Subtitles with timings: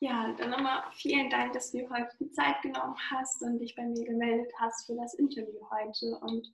[0.00, 3.74] Ja, dann nochmal vielen Dank, dass du dir heute die Zeit genommen hast und dich
[3.74, 6.18] bei mir gemeldet hast für das Interview heute.
[6.20, 6.46] Und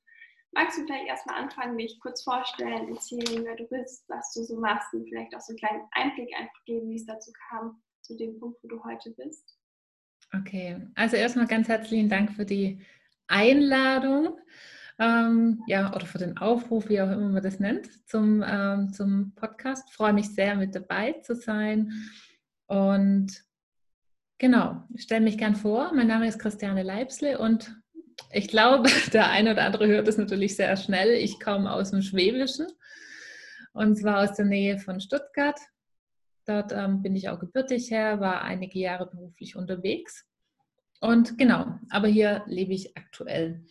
[0.53, 4.59] magst du vielleicht erstmal anfangen, dich kurz vorstellen, erzählen, wer du bist, was du so
[4.59, 8.16] machst und vielleicht auch so einen kleinen Einblick einfach geben, wie es dazu kam, zu
[8.16, 9.58] dem Punkt, wo du heute bist?
[10.34, 12.80] Okay, also erstmal ganz herzlichen Dank für die
[13.26, 14.38] Einladung.
[14.98, 19.34] Ähm, ja, oder für den Aufruf, wie auch immer man das nennt, zum, ähm, zum
[19.34, 19.92] Podcast.
[19.92, 21.92] Freue mich sehr, mit dabei zu sein.
[22.67, 23.45] Und
[24.39, 25.93] genau, ich stelle mich gern vor.
[25.95, 27.75] Mein Name ist Christiane Leibsle und
[28.32, 31.13] ich glaube, der eine oder andere hört es natürlich sehr schnell.
[31.13, 32.67] Ich komme aus dem Schwäbischen
[33.72, 35.58] und zwar aus der Nähe von Stuttgart.
[36.47, 40.27] Dort ähm, bin ich auch gebürtig her, war einige Jahre beruflich unterwegs.
[41.00, 43.64] Und genau, aber hier lebe ich aktuell.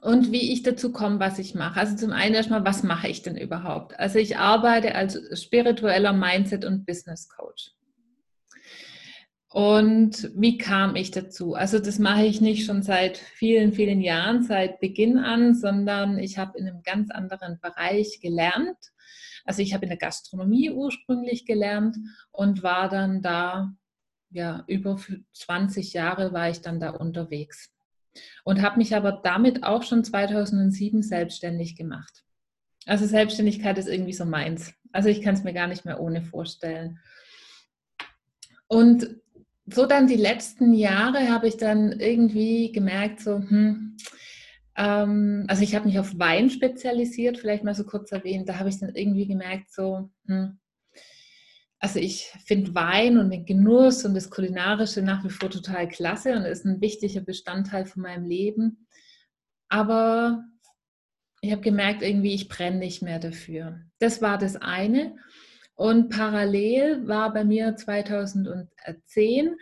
[0.00, 1.80] Und wie ich dazu komme, was ich mache.
[1.80, 3.98] Also zum einen erstmal, was mache ich denn überhaupt?
[3.98, 7.72] Also ich arbeite als spiritueller Mindset- und Business Coach.
[9.50, 11.54] Und wie kam ich dazu?
[11.54, 16.38] Also das mache ich nicht schon seit vielen, vielen Jahren, seit Beginn an, sondern ich
[16.38, 18.76] habe in einem ganz anderen Bereich gelernt.
[19.44, 21.96] Also ich habe in der Gastronomie ursprünglich gelernt
[22.30, 23.72] und war dann da,
[24.30, 25.00] ja, über
[25.32, 27.72] 20 Jahre war ich dann da unterwegs
[28.44, 32.24] und habe mich aber damit auch schon 2007 selbstständig gemacht.
[32.86, 34.72] Also Selbstständigkeit ist irgendwie so meins.
[34.92, 36.98] Also ich kann es mir gar nicht mehr ohne vorstellen.
[38.66, 39.16] Und
[39.66, 43.96] so dann die letzten Jahre habe ich dann irgendwie gemerkt, so, hm,
[44.76, 48.68] ähm, also ich habe mich auf Wein spezialisiert, vielleicht mal so kurz erwähnt, da habe
[48.68, 50.58] ich dann irgendwie gemerkt, so, hm,
[51.80, 56.34] also ich finde Wein und den Genuss und das Kulinarische nach wie vor total klasse
[56.34, 58.86] und ist ein wichtiger Bestandteil von meinem Leben.
[59.68, 60.44] Aber
[61.40, 63.80] ich habe gemerkt, irgendwie, ich brenne nicht mehr dafür.
[64.00, 65.16] Das war das eine.
[65.74, 69.54] Und parallel war bei mir 2010,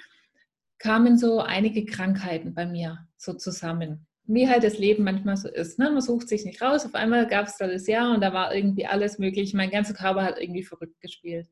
[0.79, 4.07] kamen so einige Krankheiten bei mir so zusammen.
[4.25, 5.79] Wie halt das Leben manchmal so ist.
[5.79, 5.91] Ne?
[5.91, 6.87] Man sucht sich nicht raus.
[6.87, 9.53] Auf einmal gab es da das Jahr und da war irgendwie alles möglich.
[9.53, 11.49] Mein ganzer Körper hat irgendwie verrückt gespielt.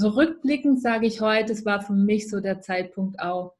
[0.00, 3.54] So rückblickend sage ich heute, es war für mich so der Zeitpunkt auch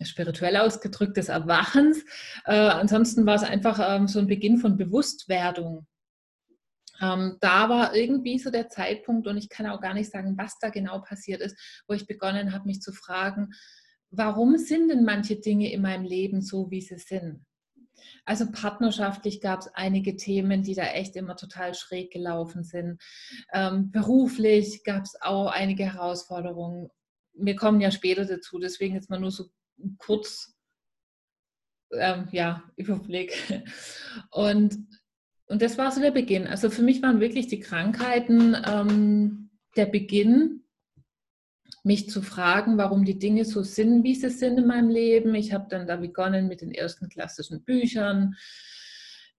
[0.00, 2.02] spirituell ausgedrückt des Erwachens.
[2.46, 5.86] Äh, ansonsten war es einfach ähm, so ein Beginn von Bewusstwerdung.
[7.02, 10.58] Ähm, da war irgendwie so der Zeitpunkt und ich kann auch gar nicht sagen, was
[10.58, 13.50] da genau passiert ist, wo ich begonnen habe, mich zu fragen,
[14.08, 17.44] warum sind denn manche Dinge in meinem Leben so, wie sie sind?
[18.24, 23.00] Also partnerschaftlich gab es einige Themen, die da echt immer total schräg gelaufen sind.
[23.52, 26.90] Ähm, beruflich gab es auch einige Herausforderungen.
[27.34, 29.50] Wir kommen ja später dazu, deswegen jetzt mal nur so
[29.98, 30.54] kurz
[31.92, 33.36] ähm, ja, Überblick.
[34.30, 34.78] Und
[35.52, 36.46] und das war so der Beginn.
[36.46, 40.61] Also für mich waren wirklich die Krankheiten ähm, der Beginn,
[41.82, 45.34] mich zu fragen, warum die Dinge so sind, wie sie sind in meinem Leben.
[45.34, 48.36] Ich habe dann da begonnen mit den ersten klassischen Büchern,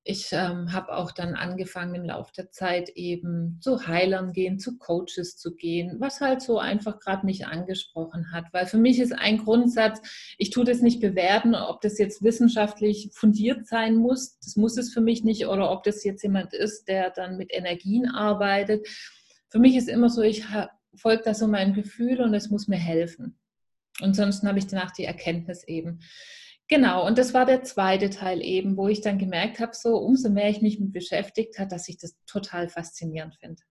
[0.06, 4.78] ich ähm, habe auch dann angefangen im Laufe der Zeit eben zu Heilern gehen, zu
[4.78, 8.52] Coaches zu gehen, was halt so einfach gerade mich angesprochen hat.
[8.52, 10.02] Weil für mich ist ein Grundsatz,
[10.38, 14.38] ich tue das nicht bewerten, ob das jetzt wissenschaftlich fundiert sein muss.
[14.40, 15.48] Das muss es für mich nicht.
[15.48, 18.86] Oder ob das jetzt jemand ist, der dann mit Energien arbeitet.
[19.48, 20.44] Für mich ist immer so, ich
[20.96, 23.40] folge da so meinem Gefühl und es muss mir helfen.
[24.02, 26.00] Und sonst habe ich danach die Erkenntnis eben.
[26.68, 30.30] Genau, und das war der zweite Teil eben, wo ich dann gemerkt habe, so umso
[30.30, 33.62] mehr ich mich mit beschäftigt habe, dass ich das total faszinierend finde.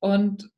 [0.00, 0.50] Und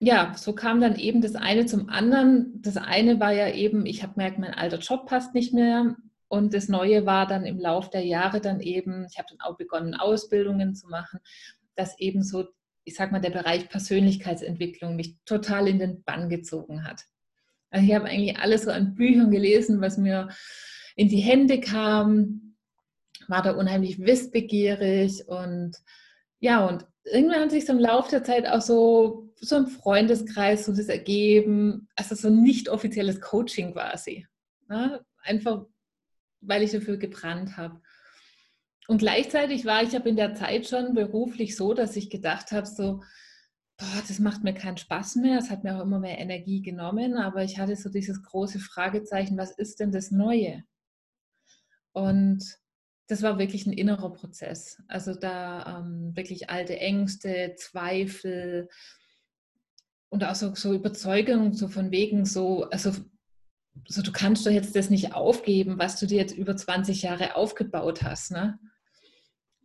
[0.00, 2.62] ja, so kam dann eben das eine zum anderen.
[2.62, 5.94] Das eine war ja eben, ich habe gemerkt, mein alter Job passt nicht mehr.
[6.28, 9.58] Und das Neue war dann im Laufe der Jahre dann eben, ich habe dann auch
[9.58, 11.20] begonnen, Ausbildungen zu machen,
[11.74, 12.46] dass eben so,
[12.84, 17.04] ich sag mal, der Bereich Persönlichkeitsentwicklung mich total in den Bann gezogen hat.
[17.70, 20.28] Also ich habe eigentlich alles so an Büchern gelesen, was mir
[20.96, 22.56] in die Hände kam,
[23.28, 25.76] war da unheimlich wissbegierig und
[26.40, 30.66] ja, und irgendwann hat sich so im Laufe der Zeit auch so, so im Freundeskreis
[30.66, 34.26] so das ergeben, also so ein nicht offizielles Coaching quasi.
[34.68, 35.04] Ne?
[35.22, 35.66] Einfach,
[36.40, 37.80] weil ich dafür gebrannt habe.
[38.90, 42.66] Und gleichzeitig war ich aber in der Zeit schon beruflich so, dass ich gedacht habe,
[42.66, 43.04] so,
[43.78, 45.38] boah, das macht mir keinen Spaß mehr.
[45.38, 49.38] Es hat mir auch immer mehr Energie genommen, aber ich hatte so dieses große Fragezeichen,
[49.38, 50.64] was ist denn das Neue?
[51.92, 52.42] Und
[53.06, 54.82] das war wirklich ein innerer Prozess.
[54.88, 58.68] Also da ähm, wirklich alte Ängste, Zweifel
[60.08, 62.90] und auch so, so Überzeugung, so von wegen so, also
[63.86, 67.36] so, du kannst doch jetzt das nicht aufgeben, was du dir jetzt über 20 Jahre
[67.36, 68.32] aufgebaut hast.
[68.32, 68.58] Ne?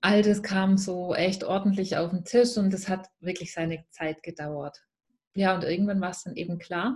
[0.06, 4.22] All das kam so echt ordentlich auf den Tisch und es hat wirklich seine Zeit
[4.22, 4.86] gedauert.
[5.34, 6.96] Ja, und irgendwann war es dann eben klar,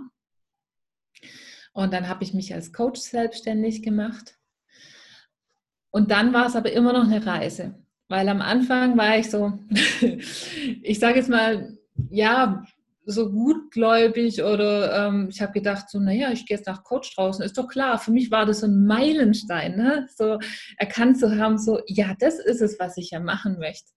[1.72, 4.38] Und dann habe ich mich als Coach selbstständig gemacht.
[5.90, 7.74] Und dann war es aber immer noch eine Reise,
[8.06, 9.58] weil am Anfang war ich so,
[10.82, 11.76] ich sage jetzt mal,
[12.10, 12.64] ja,
[13.10, 17.44] so gutgläubig oder ähm, ich habe gedacht, so, naja, ich gehe jetzt nach Coach draußen,
[17.44, 17.98] ist doch klar.
[17.98, 20.08] Für mich war das so ein Meilenstein, ne?
[20.14, 20.38] so
[20.78, 23.90] erkannt zu haben, so, ja, das ist es, was ich ja machen möchte.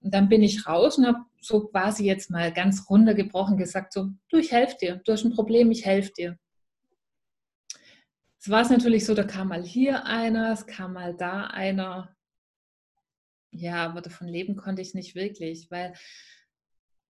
[0.00, 4.08] Und dann bin ich raus und habe so quasi jetzt mal ganz runtergebrochen gesagt, so,
[4.28, 6.38] du, ich helfe dir, du hast ein Problem, ich helfe dir.
[8.40, 12.16] Es war es natürlich so, da kam mal hier einer, es kam mal da einer.
[13.52, 15.94] Ja, aber davon leben konnte ich nicht wirklich, weil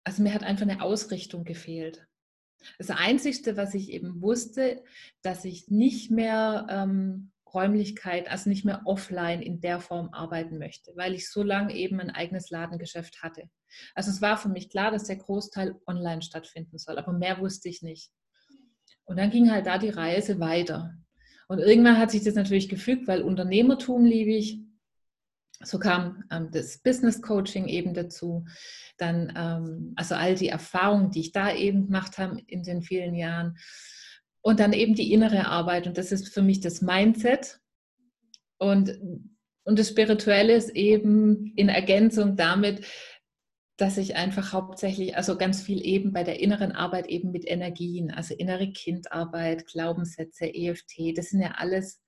[0.09, 2.07] also mir hat einfach eine Ausrichtung gefehlt.
[2.79, 4.83] Das Einzige, was ich eben wusste,
[5.21, 10.93] dass ich nicht mehr ähm, Räumlichkeit, also nicht mehr offline in der Form arbeiten möchte,
[10.95, 13.51] weil ich so lange eben ein eigenes Ladengeschäft hatte.
[13.93, 17.69] Also es war für mich klar, dass der Großteil online stattfinden soll, aber mehr wusste
[17.69, 18.09] ich nicht.
[19.05, 20.95] Und dann ging halt da die Reise weiter.
[21.47, 24.59] Und irgendwann hat sich das natürlich gefügt, weil Unternehmertum liebe ich,
[25.61, 28.45] so kam ähm, das Business Coaching eben dazu.
[28.97, 33.15] Dann, ähm, also all die Erfahrungen, die ich da eben gemacht habe in den vielen
[33.15, 33.57] Jahren.
[34.41, 35.85] Und dann eben die innere Arbeit.
[35.87, 37.59] Und das ist für mich das Mindset.
[38.57, 38.99] Und,
[39.63, 42.85] und das Spirituelle ist eben in Ergänzung damit,
[43.75, 48.11] dass ich einfach hauptsächlich, also ganz viel eben bei der inneren Arbeit eben mit Energien,
[48.11, 52.01] also innere Kindarbeit, Glaubenssätze, EFT, das sind ja alles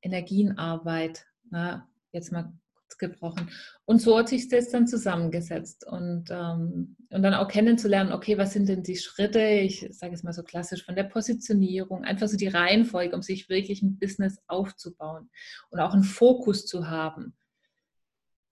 [0.00, 1.26] Energienarbeit.
[1.50, 2.54] Na, jetzt mal
[2.98, 3.50] gebrochen.
[3.84, 8.52] Und so hat sich das dann zusammengesetzt und, ähm, und dann auch kennenzulernen, okay, was
[8.52, 12.36] sind denn die Schritte, ich sage es mal so klassisch, von der Positionierung, einfach so
[12.36, 15.30] die Reihenfolge, um sich wirklich ein Business aufzubauen
[15.70, 17.34] und auch einen Fokus zu haben.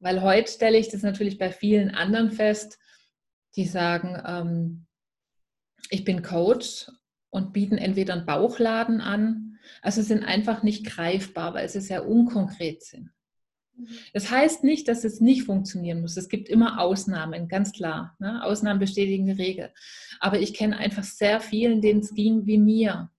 [0.00, 2.78] Weil heute stelle ich das natürlich bei vielen anderen fest,
[3.54, 4.86] die sagen, ähm,
[5.90, 6.90] ich bin Coach
[7.30, 12.82] und bieten entweder einen Bauchladen an, also sind einfach nicht greifbar, weil sie sehr unkonkret
[12.82, 13.10] sind.
[14.12, 16.16] Das heißt nicht, dass es nicht funktionieren muss.
[16.16, 18.16] Es gibt immer Ausnahmen, ganz klar.
[18.18, 18.44] Ne?
[18.44, 19.72] Ausnahmen bestätigen die Regel.
[20.20, 23.10] Aber ich kenne einfach sehr vielen, denen es ging wie mir.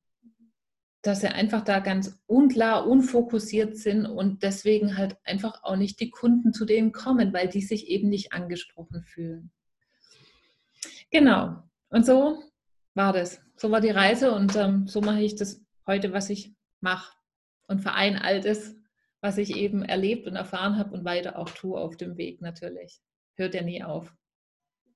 [1.01, 6.09] Dass sie einfach da ganz unklar, unfokussiert sind und deswegen halt einfach auch nicht die
[6.09, 9.51] Kunden zu denen kommen, weil die sich eben nicht angesprochen fühlen.
[11.11, 11.63] Genau.
[11.89, 12.41] Und so
[12.93, 13.41] war das.
[13.57, 17.13] So war die Reise und ähm, so mache ich das heute, was ich mache.
[17.67, 18.75] Und vereine all das
[19.23, 22.99] was ich eben erlebt und erfahren habe und weiter auch tue auf dem Weg natürlich.
[23.35, 24.13] Hört ja nie auf.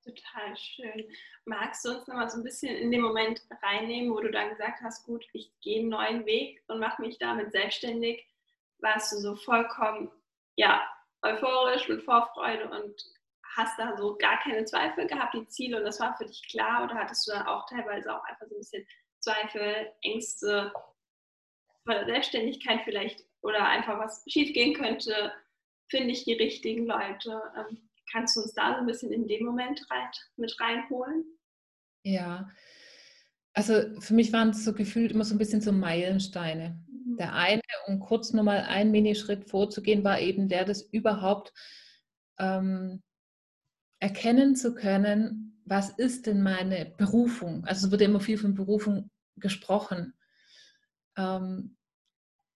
[0.04, 1.10] Total schön.
[1.46, 4.82] Magst du uns nochmal so ein bisschen in den Moment reinnehmen, wo du dann gesagt
[4.84, 8.28] hast, gut, ich gehe einen neuen Weg und mache mich damit selbstständig?
[8.80, 10.12] Warst du so vollkommen,
[10.58, 10.86] ja,
[11.22, 13.02] euphorisch mit Vorfreude und
[13.56, 16.84] hast da so gar keine Zweifel gehabt, die Ziele und das war für dich klar
[16.84, 18.86] oder hattest du dann auch teilweise auch einfach so ein bisschen
[19.20, 20.74] Zweifel, Ängste
[21.86, 25.32] vor der Selbstständigkeit vielleicht oder einfach was schiefgehen könnte,
[25.90, 27.42] finde ich die richtigen Leute.
[27.56, 31.26] Ähm, kannst du uns da so ein bisschen in dem Moment rein, mit reinholen?
[32.04, 32.50] Ja,
[33.54, 36.80] also für mich waren es so gefühlt immer so ein bisschen so Meilensteine.
[36.88, 37.18] Mhm.
[37.18, 41.54] Der eine, um kurz nochmal einen Minischritt vorzugehen, war eben der, das überhaupt
[42.38, 43.02] ähm,
[44.00, 47.66] erkennen zu können, was ist denn meine Berufung?
[47.66, 50.14] Also es wird immer viel von Berufung gesprochen.
[51.18, 51.78] Ähm,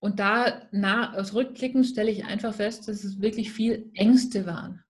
[0.02, 4.84] und da nach, rückblickend stelle ich einfach fest, dass es wirklich viel Ängste waren.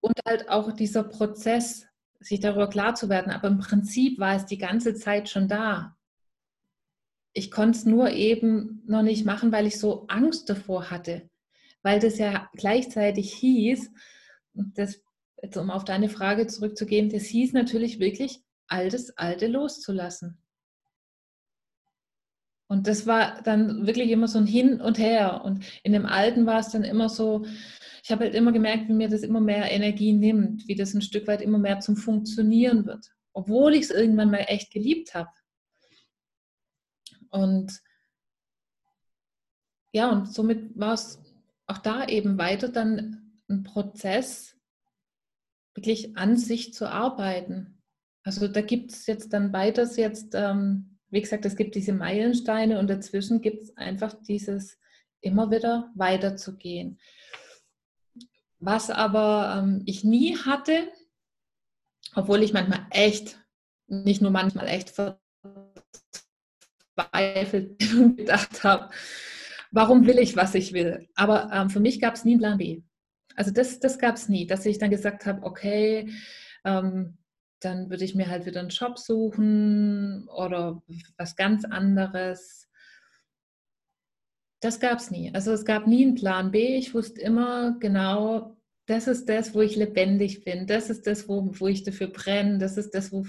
[0.00, 1.86] Und halt auch dieser Prozess,
[2.20, 3.32] sich darüber klar zu werden.
[3.32, 5.96] Aber im Prinzip war es die ganze Zeit schon da.
[7.32, 11.30] Ich konnte es nur eben noch nicht machen, weil ich so Angst davor hatte.
[11.82, 13.90] Weil das ja gleichzeitig hieß,
[14.52, 15.02] das,
[15.56, 20.43] um auf deine Frage zurückzugehen, das hieß natürlich wirklich, all Alte loszulassen.
[22.74, 25.42] Und das war dann wirklich immer so ein Hin und Her.
[25.44, 27.46] Und in dem Alten war es dann immer so,
[28.02, 31.00] ich habe halt immer gemerkt, wie mir das immer mehr Energie nimmt, wie das ein
[31.00, 35.30] Stück weit immer mehr zum Funktionieren wird, obwohl ich es irgendwann mal echt geliebt habe.
[37.30, 37.80] Und
[39.92, 41.22] ja, und somit war es
[41.68, 44.56] auch da eben weiter dann ein Prozess,
[45.76, 47.80] wirklich an sich zu arbeiten.
[48.24, 52.80] Also da gibt es jetzt dann weiters jetzt ähm, wie gesagt, es gibt diese Meilensteine
[52.80, 54.80] und dazwischen gibt es einfach dieses
[55.20, 56.98] immer wieder weiterzugehen.
[58.58, 60.88] Was aber ähm, ich nie hatte,
[62.16, 63.38] obwohl ich manchmal echt,
[63.86, 64.90] nicht nur manchmal echt
[66.96, 67.78] verzweifelt
[68.16, 68.90] gedacht habe,
[69.70, 71.08] warum will ich, was ich will?
[71.14, 72.82] Aber ähm, für mich gab es nie einen Plan B.
[73.36, 76.12] Also das, das gab es nie, dass ich dann gesagt habe, okay,
[76.64, 77.18] ähm,
[77.64, 80.82] dann würde ich mir halt wieder einen Job suchen oder
[81.16, 82.68] was ganz anderes.
[84.60, 85.32] Das gab es nie.
[85.34, 86.76] Also es gab nie einen Plan B.
[86.76, 88.56] Ich wusste immer genau,
[88.86, 90.66] das ist das, wo ich lebendig bin.
[90.66, 92.58] Das ist das, wo, wo ich dafür brenne.
[92.58, 93.26] Das ist das, wo,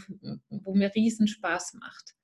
[0.50, 2.16] wo mir riesen Spaß macht.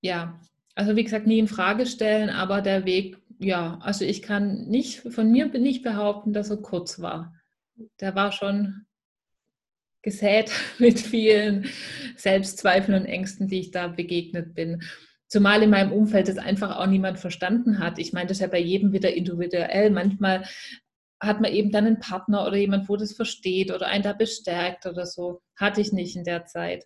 [0.00, 0.40] Ja,
[0.74, 5.00] also wie gesagt, nie in Frage stellen, aber der Weg, ja, also ich kann nicht
[5.00, 7.34] von mir nicht behaupten, dass er kurz war.
[8.00, 8.86] Der war schon
[10.08, 11.68] gesät mit vielen
[12.16, 14.82] Selbstzweifeln und Ängsten, die ich da begegnet bin.
[15.28, 17.98] Zumal in meinem Umfeld das einfach auch niemand verstanden hat.
[17.98, 19.90] Ich meine, das ist ja bei jedem wieder individuell.
[19.90, 20.44] Manchmal
[21.20, 24.86] hat man eben dann einen Partner oder jemand, wo das versteht oder einen da bestärkt
[24.86, 25.42] oder so.
[25.56, 26.84] Hatte ich nicht in der Zeit.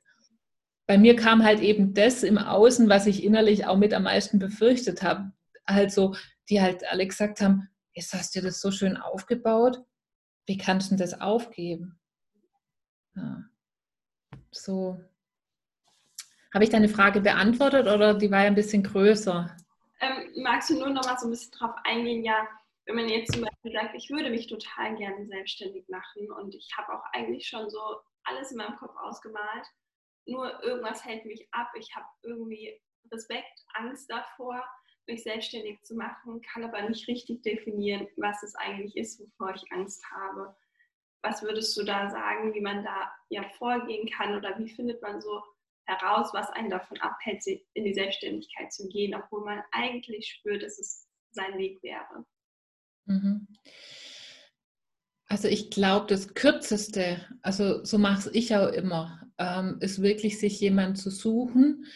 [0.87, 4.41] Bei mir kam halt eben das im Außen, was ich innerlich auch mit am meisten
[4.41, 5.31] befürchtet habe.
[5.65, 6.17] Also,
[6.51, 9.79] die halt alle gesagt haben, jetzt hast du das so schön aufgebaut,
[10.47, 12.01] wie kannst du das aufgeben?
[13.15, 13.45] Ja.
[14.51, 15.01] So.
[16.55, 19.57] Habe ich deine Frage beantwortet oder die war ja ein bisschen größer?
[20.01, 22.25] Ähm, magst du nur noch mal so ein bisschen drauf eingehen?
[22.25, 22.47] Ja,
[22.87, 26.69] wenn man jetzt zum Beispiel sagt, ich würde mich total gerne selbstständig machen und ich
[26.77, 27.79] habe auch eigentlich schon so
[28.25, 29.67] alles in meinem Kopf ausgemalt,
[30.27, 31.71] nur irgendwas hält mich ab.
[31.79, 34.63] Ich habe irgendwie Respekt, Angst davor,
[35.07, 39.73] mich selbstständig zu machen, kann aber nicht richtig definieren, was es eigentlich ist, wovor ich
[39.73, 40.55] Angst habe.
[41.23, 45.21] Was würdest du da sagen, wie man da ja vorgehen kann oder wie findet man
[45.21, 45.41] so
[45.87, 50.79] heraus, was einen davon abhält, in die Selbstständigkeit zu gehen, obwohl man eigentlich spürt, dass
[50.79, 52.25] es sein Weg wäre?
[53.07, 53.47] Mhm.
[55.27, 60.61] Also ich glaube, das Kürzeste, also so mache ich auch immer, ähm, ist wirklich sich
[60.61, 61.87] jemand zu suchen,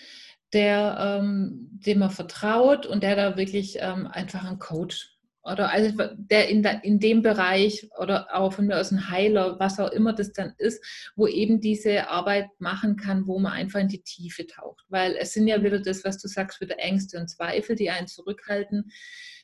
[0.52, 5.15] der, ähm, dem man vertraut und der da wirklich ähm, einfach ein Coach
[5.50, 9.58] oder also der in, der in dem Bereich oder auch von mir aus ein Heiler,
[9.60, 10.84] was auch immer das dann ist,
[11.14, 14.84] wo eben diese Arbeit machen kann, wo man einfach in die Tiefe taucht.
[14.88, 18.08] Weil es sind ja wieder das, was du sagst, wieder Ängste und Zweifel, die einen
[18.08, 18.90] zurückhalten.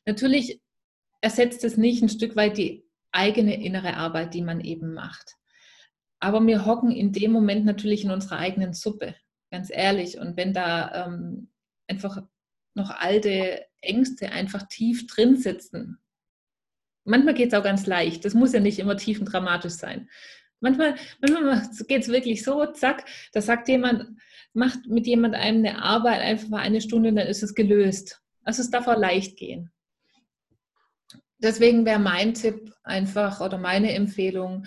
[0.05, 0.61] Natürlich
[1.21, 5.37] ersetzt es nicht ein Stück weit die eigene innere Arbeit, die man eben macht.
[6.19, 9.15] Aber wir hocken in dem Moment natürlich in unserer eigenen Suppe,
[9.51, 10.19] ganz ehrlich.
[10.19, 11.51] Und wenn da ähm,
[11.87, 12.23] einfach
[12.75, 15.99] noch alte Ängste einfach tief drin sitzen,
[17.05, 18.25] manchmal geht es auch ganz leicht.
[18.25, 20.09] Das muss ja nicht immer tief und dramatisch sein.
[20.61, 24.17] Manchmal, manchmal geht es wirklich so, zack, da sagt jemand,
[24.55, 28.23] macht mit jemand einem eine Arbeit einfach mal eine Stunde, dann ist es gelöst.
[28.45, 29.73] Also es darf auch leicht gehen
[31.43, 34.67] deswegen wäre mein Tipp einfach oder meine Empfehlung,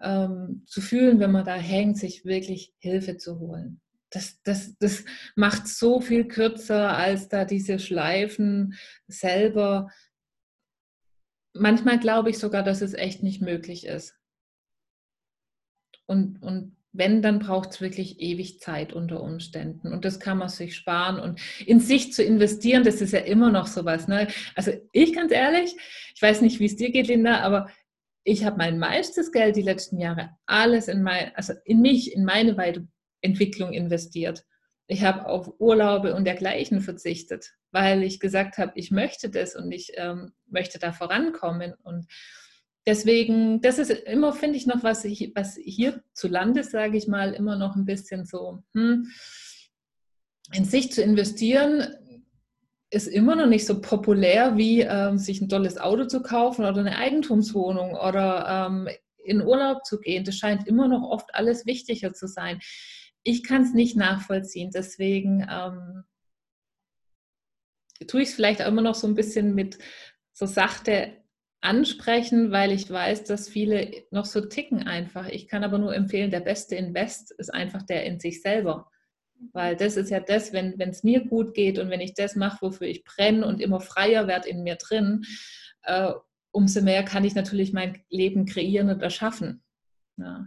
[0.00, 3.80] ähm, zu fühlen, wenn man da hängt, sich wirklich Hilfe zu holen.
[4.14, 5.04] Das, das, das
[5.34, 8.74] macht so viel kürzer als da diese Schleifen
[9.08, 9.90] selber.
[11.52, 14.14] Manchmal glaube ich sogar, dass es echt nicht möglich ist.
[16.06, 19.92] Und, und wenn, dann braucht es wirklich ewig Zeit unter Umständen.
[19.92, 21.18] Und das kann man sich sparen.
[21.18, 24.06] Und in sich zu investieren, das ist ja immer noch sowas.
[24.06, 24.28] Ne?
[24.54, 25.74] Also ich ganz ehrlich,
[26.14, 27.68] ich weiß nicht, wie es dir geht, Linda, aber
[28.22, 32.24] ich habe mein meistes Geld die letzten Jahre alles in mein, also in mich, in
[32.24, 32.56] meine
[33.24, 34.44] Weiterentwicklung investiert.
[34.86, 39.72] Ich habe auf Urlaube und dergleichen verzichtet, weil ich gesagt habe, ich möchte das und
[39.72, 41.72] ich ähm, möchte da vorankommen.
[41.82, 42.06] Und
[42.86, 47.56] deswegen, das ist immer, finde ich, noch was, ich, was hierzulande, sage ich mal, immer
[47.56, 49.10] noch ein bisschen so, hm,
[50.52, 51.86] in sich zu investieren,
[52.90, 56.80] ist immer noch nicht so populär, wie ähm, sich ein tolles Auto zu kaufen oder
[56.80, 58.88] eine Eigentumswohnung oder ähm,
[59.24, 60.24] in Urlaub zu gehen.
[60.24, 62.60] Das scheint immer noch oft alles wichtiger zu sein.
[63.24, 66.04] Ich kann es nicht nachvollziehen, deswegen ähm,
[68.06, 69.78] tue ich es vielleicht auch immer noch so ein bisschen mit
[70.32, 71.24] so sachte
[71.60, 75.28] ansprechen, weil ich weiß, dass viele noch so ticken einfach.
[75.28, 78.90] Ich kann aber nur empfehlen, der beste Invest ist einfach der in sich selber.
[79.52, 82.60] Weil das ist ja das, wenn es mir gut geht und wenn ich das mache,
[82.60, 85.24] wofür ich brenne und immer freier werde in mir drin,
[85.82, 86.12] äh,
[86.50, 89.62] umso mehr kann ich natürlich mein Leben kreieren und erschaffen.
[90.18, 90.46] Ja.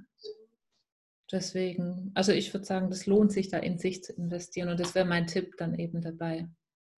[1.31, 4.95] Deswegen, also ich würde sagen, das lohnt sich da in sich zu investieren und das
[4.95, 6.47] wäre mein Tipp dann eben dabei.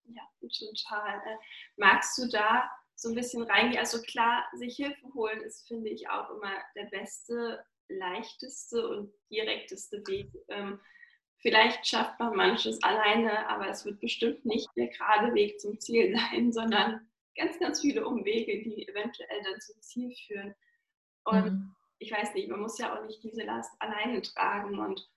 [0.05, 1.15] Ja, total.
[1.15, 1.37] Äh,
[1.77, 3.79] magst du da so ein bisschen reingehen.
[3.79, 9.97] Also klar, sich Hilfe holen ist, finde ich, auch immer der beste, leichteste und direkteste
[10.05, 10.31] Weg.
[10.49, 10.79] Ähm,
[11.37, 16.15] vielleicht schafft man manches alleine, aber es wird bestimmt nicht der gerade Weg zum Ziel
[16.31, 20.53] sein, sondern ganz, ganz viele Umwege, die eventuell dann zum Ziel führen.
[21.23, 21.75] Und mhm.
[21.99, 24.79] Ich weiß nicht, man muss ja auch nicht diese Last alleine tragen.
[24.79, 25.09] Und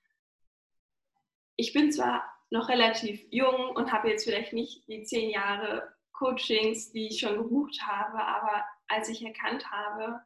[1.56, 6.92] ich bin zwar noch relativ jung und habe jetzt vielleicht nicht die zehn Jahre Coachings,
[6.92, 10.20] die ich schon gebucht habe, aber als ich erkannt habe,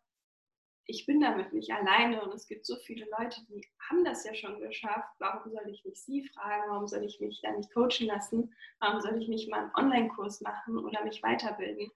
[0.88, 4.34] ich bin damit nicht alleine und es gibt so viele Leute, die haben das ja
[4.34, 5.08] schon geschafft.
[5.18, 6.70] Warum soll ich nicht sie fragen?
[6.70, 8.54] Warum soll ich mich da nicht coachen lassen?
[8.78, 11.90] Warum soll ich nicht mal einen Online-Kurs machen oder mich weiterbilden?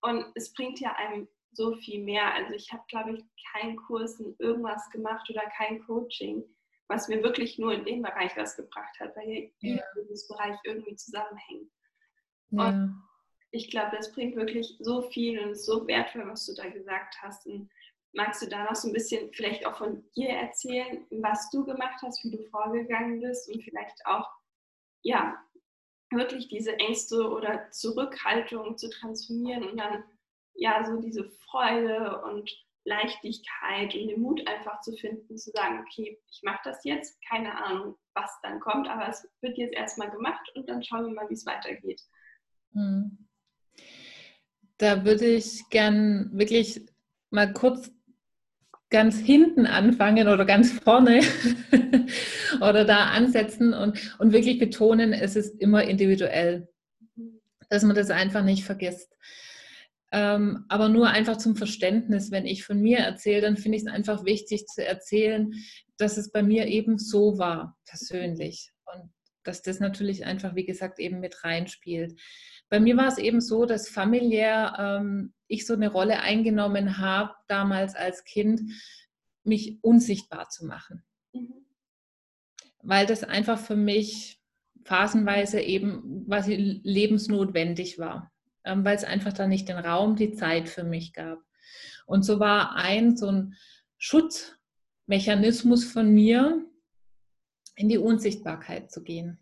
[0.00, 2.34] Und es bringt ja einem so viel mehr.
[2.34, 6.44] Also ich habe, glaube ich, keinen Kurs in irgendwas gemacht oder kein Coaching,
[6.88, 9.82] was mir wirklich nur in dem Bereich was gebracht hat, weil ja.
[9.96, 11.70] dieses Bereich irgendwie zusammenhängt.
[12.50, 12.68] Ja.
[12.68, 13.02] Und
[13.50, 17.16] ich glaube, das bringt wirklich so viel und ist so wertvoll, was du da gesagt
[17.22, 17.46] hast.
[17.46, 17.70] Und
[18.12, 22.00] magst du da noch so ein bisschen vielleicht auch von dir erzählen, was du gemacht
[22.02, 24.28] hast, wie du vorgegangen bist und vielleicht auch,
[25.02, 25.36] ja,
[26.10, 30.04] wirklich diese Ängste oder Zurückhaltung zu transformieren und dann,
[30.54, 32.50] ja, so diese Freude und
[32.84, 37.64] Leichtigkeit und den Mut einfach zu finden, zu sagen, okay, ich mache das jetzt, keine
[37.64, 41.28] Ahnung, was dann kommt, aber es wird jetzt erstmal gemacht und dann schauen wir mal,
[41.28, 42.00] wie es weitergeht.
[42.72, 43.26] Hm.
[44.78, 46.84] Da würde ich gern wirklich
[47.30, 47.90] mal kurz
[48.90, 51.20] ganz hinten anfangen oder ganz vorne
[52.60, 56.68] oder da ansetzen und, und wirklich betonen, es ist immer individuell,
[57.70, 59.16] dass man das einfach nicht vergisst.
[60.14, 63.90] Ähm, aber nur einfach zum Verständnis, wenn ich von mir erzähle, dann finde ich es
[63.90, 65.52] einfach wichtig zu erzählen,
[65.96, 68.70] dass es bei mir eben so war, persönlich.
[68.84, 72.16] Und dass das natürlich einfach, wie gesagt, eben mit reinspielt.
[72.68, 77.34] Bei mir war es eben so, dass familiär ähm, ich so eine Rolle eingenommen habe,
[77.48, 78.60] damals als Kind,
[79.42, 81.02] mich unsichtbar zu machen.
[81.32, 81.66] Mhm.
[82.84, 84.40] Weil das einfach für mich
[84.84, 86.54] phasenweise eben quasi
[86.84, 88.30] lebensnotwendig war
[88.64, 91.38] weil es einfach da nicht den Raum, die Zeit für mich gab.
[92.06, 93.54] Und so war ein so ein
[93.98, 96.64] Schutzmechanismus von mir,
[97.76, 99.38] in die Unsichtbarkeit zu gehen.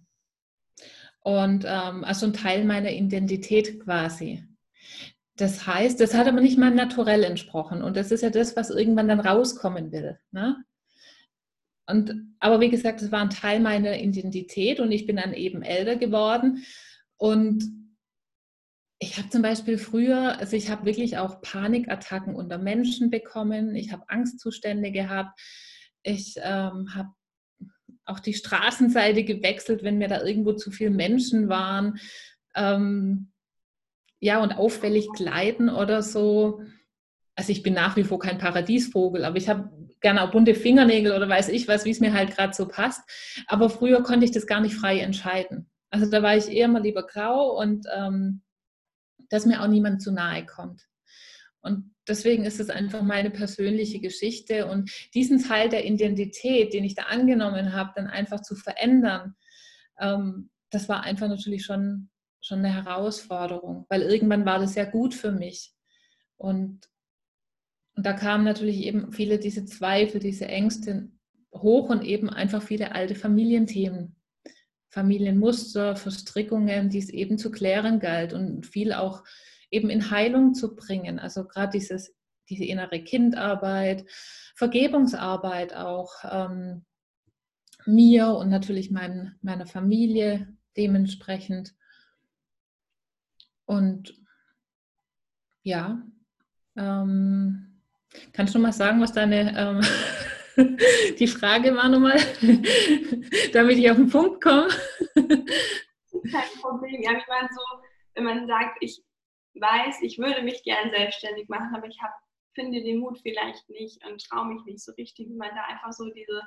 [1.21, 4.45] Und ähm, also ein Teil meiner Identität quasi.
[5.37, 7.83] Das heißt, das hat aber nicht meinem Naturell entsprochen.
[7.83, 10.19] Und das ist ja das, was irgendwann dann rauskommen will.
[10.31, 10.65] Ne?
[11.87, 15.63] Und, aber wie gesagt, es war ein Teil meiner Identität und ich bin dann eben
[15.63, 16.65] älter geworden.
[17.17, 17.82] Und
[19.03, 23.75] ich habe zum Beispiel früher, also ich habe wirklich auch Panikattacken unter Menschen bekommen.
[23.75, 25.41] Ich habe Angstzustände gehabt.
[26.05, 27.09] Ich ähm, habe
[28.05, 31.99] auch die Straßenseite gewechselt, wenn mir da irgendwo zu viele Menschen waren.
[32.55, 33.33] Ähm,
[34.21, 36.63] ja, und auffällig gleiten oder so.
[37.35, 39.69] Also ich bin nach wie vor kein Paradiesvogel, aber ich habe
[40.01, 43.01] gerne auch bunte Fingernägel oder weiß ich was, wie es mir halt gerade so passt.
[43.49, 45.69] Aber früher konnte ich das gar nicht frei entscheiden.
[45.91, 48.43] Also da war ich eher mal lieber grau und ähm,
[49.33, 50.87] dass mir auch niemand zu nahe kommt.
[51.63, 56.95] Und deswegen ist es einfach meine persönliche Geschichte und diesen Teil der Identität, den ich
[56.95, 59.35] da angenommen habe, dann einfach zu verändern,
[59.99, 65.15] ähm, das war einfach natürlich schon, schon eine Herausforderung, weil irgendwann war das ja gut
[65.15, 65.73] für mich.
[66.37, 66.89] Und,
[67.95, 71.11] und da kamen natürlich eben viele diese Zweifel, diese Ängste
[71.55, 74.17] hoch und eben einfach viele alte Familienthemen.
[74.93, 79.25] Familienmuster, Verstrickungen, die es eben zu klären galt und viel auch
[79.71, 81.19] eben in Heilung zu bringen.
[81.19, 82.15] Also gerade dieses,
[82.51, 84.05] diese innere Kindarbeit,
[84.55, 86.85] Vergebungsarbeit auch ähm,
[87.87, 91.75] mir und natürlich mein, meiner Familie dementsprechend.
[93.65, 94.15] Und
[95.63, 96.03] ja,
[96.77, 97.81] ähm,
[98.35, 99.81] kannst du mal sagen, was deine ähm,
[101.19, 102.19] Die Frage war nochmal,
[103.53, 104.69] damit ich auf den Punkt komme.
[105.15, 107.03] Kein Problem.
[107.03, 107.83] Ja, ich meine so,
[108.15, 109.03] wenn man sagt, ich
[109.55, 112.13] weiß, ich würde mich gern selbstständig machen, aber ich hab,
[112.55, 115.93] finde den Mut vielleicht nicht und traue mich nicht so richtig, wie man da einfach
[115.93, 116.43] so diese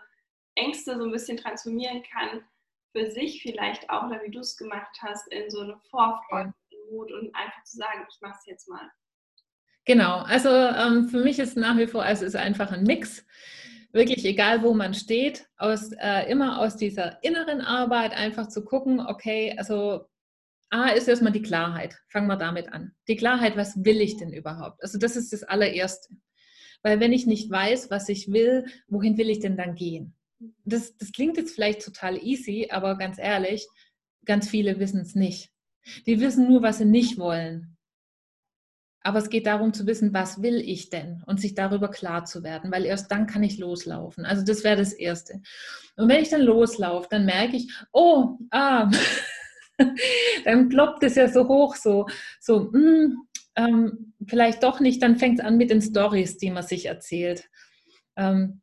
[0.55, 2.43] Ängste so ein bisschen transformieren kann,
[2.91, 6.53] für sich vielleicht auch, oder wie du es gemacht hast, in so eine Vorfreude,
[6.91, 8.89] Mut und einfach zu sagen, ich mache es jetzt mal.
[9.85, 13.25] Genau, also ähm, für mich ist nach wie vor, also es ist einfach ein Mix
[13.95, 18.99] wirklich egal, wo man steht, aus, äh, immer aus dieser inneren Arbeit einfach zu gucken,
[18.99, 20.05] okay, also
[20.69, 21.95] A ist erstmal die Klarheit.
[22.09, 22.91] Fangen wir damit an.
[23.07, 24.83] Die Klarheit, was will ich denn überhaupt?
[24.83, 26.13] Also das ist das allererste.
[26.83, 30.13] Weil wenn ich nicht weiß, was ich will, wohin will ich denn dann gehen?
[30.65, 33.65] Das, das klingt jetzt vielleicht total easy, aber ganz ehrlich,
[34.25, 35.51] ganz viele wissen es nicht.
[36.05, 37.74] Die wissen nur, was sie nicht wollen.
[39.05, 42.43] Aber es geht darum zu wissen, was will ich denn und sich darüber klar zu
[42.43, 44.25] werden, weil erst dann kann ich loslaufen.
[44.25, 45.41] Also das wäre das Erste.
[45.95, 48.89] Und wenn ich dann loslaufe, dann merke ich, oh, ah,
[50.45, 52.07] dann ploppt es ja so hoch, so,
[52.39, 55.03] so, mh, hm, ähm, vielleicht doch nicht.
[55.03, 57.47] Dann fängt es an mit den Stories, die man sich erzählt.
[58.15, 58.61] Ähm,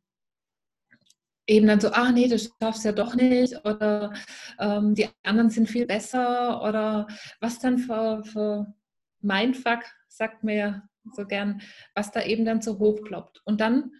[1.47, 4.11] eben dann so, ah nee, du schaffst ja doch nicht oder
[4.59, 7.07] ähm, die anderen sind viel besser oder
[7.39, 8.73] was dann für, für
[9.21, 9.83] Mindfuck
[10.15, 11.61] sagt mir so gern,
[11.95, 13.41] was da eben dann so hochploppt.
[13.45, 13.91] Und dann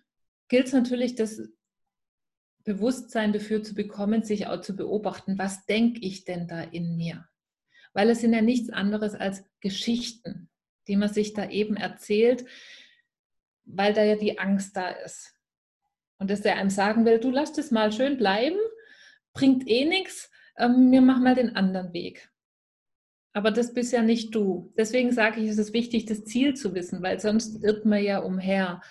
[0.47, 1.41] gilt es natürlich, das
[2.63, 7.27] Bewusstsein dafür zu bekommen, sich auch zu beobachten, was denke ich denn da in mir?
[7.93, 10.49] Weil es sind ja nichts anderes als Geschichten,
[10.87, 12.45] die man sich da eben erzählt,
[13.65, 15.35] weil da ja die Angst da ist.
[16.19, 18.57] Und dass der einem sagen will, du lass das mal schön bleiben,
[19.33, 22.32] bringt eh nichts, ähm, wir machen mal den anderen Weg.
[23.33, 24.71] Aber das bist ja nicht du.
[24.77, 28.19] Deswegen sage ich, es ist wichtig, das Ziel zu wissen, weil sonst irrt man ja
[28.19, 28.81] umher.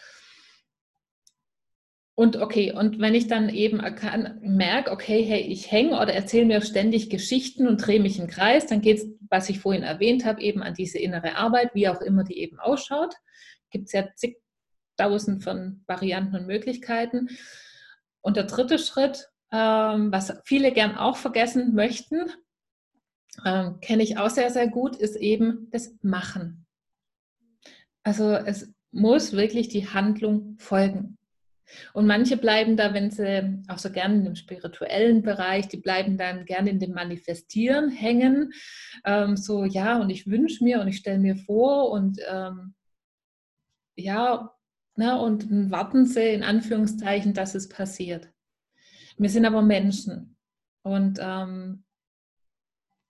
[2.14, 3.80] Und okay, und wenn ich dann eben
[4.42, 8.66] merke, okay, hey, ich hänge oder erzähle mir ständig Geschichten und drehe mich im Kreis,
[8.66, 12.00] dann geht es, was ich vorhin erwähnt habe, eben an diese innere Arbeit, wie auch
[12.00, 13.14] immer die eben ausschaut.
[13.70, 17.30] Gibt es ja zigtausend von Varianten und Möglichkeiten.
[18.20, 22.30] Und der dritte Schritt, ähm, was viele gern auch vergessen möchten,
[23.44, 26.66] ähm, kenne ich auch sehr, sehr gut, ist eben das Machen.
[28.02, 31.18] Also es muss wirklich die Handlung folgen.
[31.94, 36.18] Und manche bleiben da, wenn sie auch so gerne in dem spirituellen Bereich, die bleiben
[36.18, 38.52] dann gerne in dem Manifestieren hängen.
[39.04, 42.74] Ähm, so, ja, und ich wünsche mir und ich stelle mir vor und ähm,
[43.96, 44.54] ja,
[44.96, 48.28] ne, und warten sie in Anführungszeichen, dass es passiert.
[49.16, 50.36] Wir sind aber Menschen.
[50.82, 51.84] Und ähm,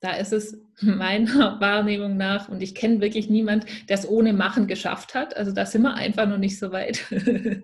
[0.03, 4.67] da ist es meiner Wahrnehmung nach, und ich kenne wirklich niemand, der es ohne Machen
[4.67, 5.37] geschafft hat.
[5.37, 7.05] Also da sind wir einfach noch nicht so weit.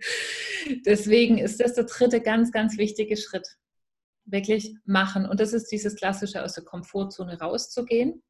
[0.87, 3.57] Deswegen ist das der dritte ganz, ganz wichtige Schritt.
[4.25, 5.27] Wirklich machen.
[5.27, 8.23] Und das ist dieses klassische aus der Komfortzone rauszugehen.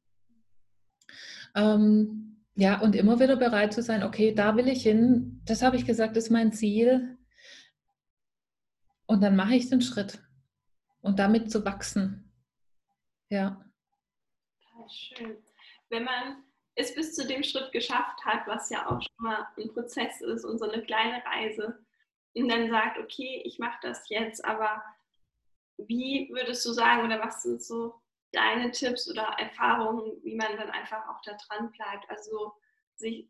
[1.55, 5.75] Ähm, ja, und immer wieder bereit zu sein, okay, da will ich hin, das habe
[5.75, 7.17] ich gesagt, ist mein Ziel.
[9.05, 10.19] Und dann mache ich den Schritt.
[11.01, 12.31] Und damit zu wachsen.
[13.29, 13.68] Ja
[14.91, 15.37] schön.
[15.89, 16.43] Wenn man
[16.75, 20.45] es bis zu dem Schritt geschafft hat, was ja auch schon mal ein Prozess ist
[20.45, 21.85] und so eine kleine Reise,
[22.35, 24.83] und dann sagt, okay, ich mache das jetzt, aber
[25.77, 27.95] wie würdest du sagen oder was sind so
[28.31, 32.09] deine Tipps oder Erfahrungen, wie man dann einfach auch da dran bleibt?
[32.09, 32.53] Also
[32.95, 33.27] sich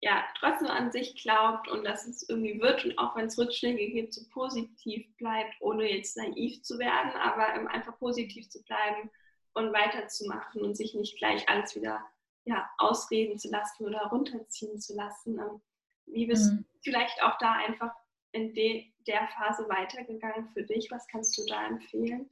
[0.00, 3.92] ja trotzdem an sich glaubt und dass es irgendwie wird und auch wenn es Rückschläge
[3.92, 9.10] gibt, so positiv bleibt, ohne jetzt naiv zu werden, aber einfach positiv zu bleiben
[9.54, 12.04] und weiterzumachen und sich nicht gleich alles wieder
[12.44, 15.38] ja, ausreden zu lassen oder runterziehen zu lassen.
[15.38, 15.60] Ähm,
[16.06, 16.58] wie bist mhm.
[16.58, 17.92] du vielleicht auch da einfach
[18.32, 20.90] in de, der Phase weitergegangen für dich?
[20.90, 22.28] Was kannst du da empfehlen?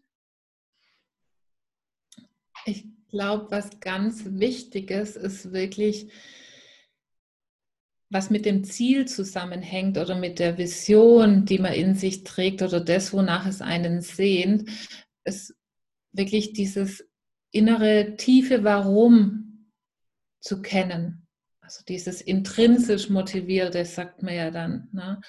[2.64, 6.12] Ich glaube, was ganz Wichtiges ist wirklich,
[8.10, 12.80] was mit dem Ziel zusammenhängt oder mit der Vision, die man in sich trägt oder
[12.80, 14.68] das, wonach es einen sehnt,
[15.24, 15.54] ist
[16.12, 17.07] wirklich dieses
[17.50, 19.72] innere tiefe Warum
[20.40, 21.26] zu kennen.
[21.60, 24.88] Also dieses intrinsisch motivierte, sagt man ja dann.
[24.92, 25.20] Ne?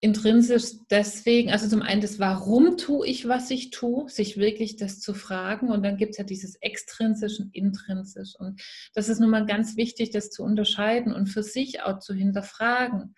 [0.00, 5.00] Intrinsisch deswegen, also zum einen das Warum tue ich, was ich tue, sich wirklich das
[5.00, 5.68] zu fragen.
[5.68, 8.34] Und dann gibt es ja dieses extrinsisch und intrinsisch.
[8.38, 8.60] Und
[8.94, 13.14] das ist nun mal ganz wichtig, das zu unterscheiden und für sich auch zu hinterfragen.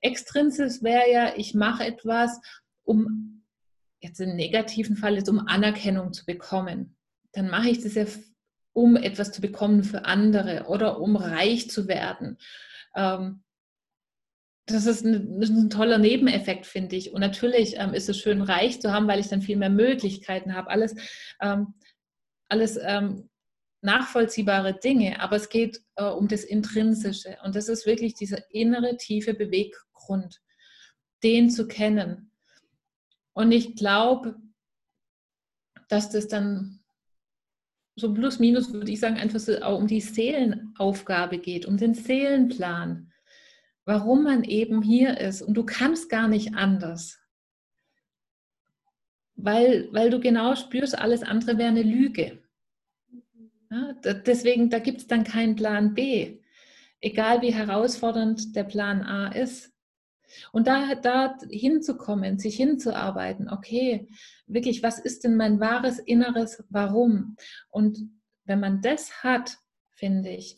[0.00, 2.40] Extrinsisch wäre ja, ich mache etwas,
[2.84, 3.37] um
[4.00, 6.96] jetzt im negativen Fall jetzt um Anerkennung zu bekommen,
[7.32, 8.04] dann mache ich das ja,
[8.72, 12.38] um etwas zu bekommen für andere oder um reich zu werden.
[12.94, 13.42] Ähm,
[14.66, 17.12] das ist ein, das ist ein, toller Nebeneffekt, finde ich.
[17.12, 20.54] Und natürlich ähm, ist es schön, reich zu haben, weil ich dann viel mehr Möglichkeiten
[20.54, 20.68] habe.
[20.68, 20.94] Alles,
[21.40, 21.74] ähm,
[22.48, 23.30] alles ähm,
[23.80, 25.20] nachvollziehbare Dinge.
[25.20, 27.38] Aber es geht äh, um das Intrinsische.
[27.44, 30.40] Und das ist wirklich dieser innere, tiefe Beweggrund,
[31.22, 32.27] den zu kennen.
[33.38, 34.34] Und ich glaube,
[35.88, 36.80] dass das dann
[37.94, 41.94] so plus minus, würde ich sagen, einfach so auch um die Seelenaufgabe geht, um den
[41.94, 43.12] Seelenplan,
[43.84, 45.42] warum man eben hier ist.
[45.42, 47.20] Und du kannst gar nicht anders.
[49.36, 52.42] Weil, weil du genau spürst, alles andere wäre eine Lüge.
[53.70, 53.92] Ja,
[54.26, 56.40] deswegen, da gibt es dann keinen Plan B.
[57.00, 59.72] Egal wie herausfordernd der Plan A ist.
[60.52, 64.08] Und da, da hinzukommen, sich hinzuarbeiten, okay,
[64.46, 67.36] wirklich, was ist denn mein wahres inneres Warum?
[67.70, 67.98] Und
[68.44, 69.58] wenn man das hat,
[69.94, 70.56] finde ich,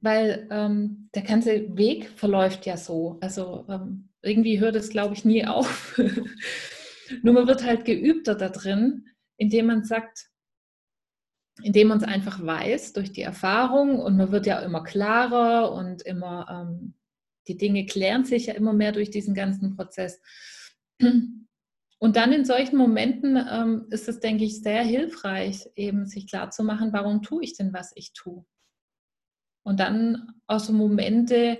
[0.00, 3.18] weil ähm, der ganze Weg verläuft ja so.
[3.20, 5.98] Also ähm, irgendwie hört es, glaube ich, nie auf.
[7.22, 10.28] Nur man wird halt geübter da drin, indem man sagt,
[11.62, 16.02] indem man es einfach weiß durch die Erfahrung und man wird ja immer klarer und
[16.02, 16.94] immer ähm,
[17.48, 20.20] die Dinge klären sich ja immer mehr durch diesen ganzen Prozess.
[22.00, 26.92] Und dann in solchen Momenten ähm, ist es, denke ich, sehr hilfreich, eben sich klarzumachen,
[26.92, 28.44] warum tue ich denn, was ich tue.
[29.64, 31.58] Und dann auch so Momente,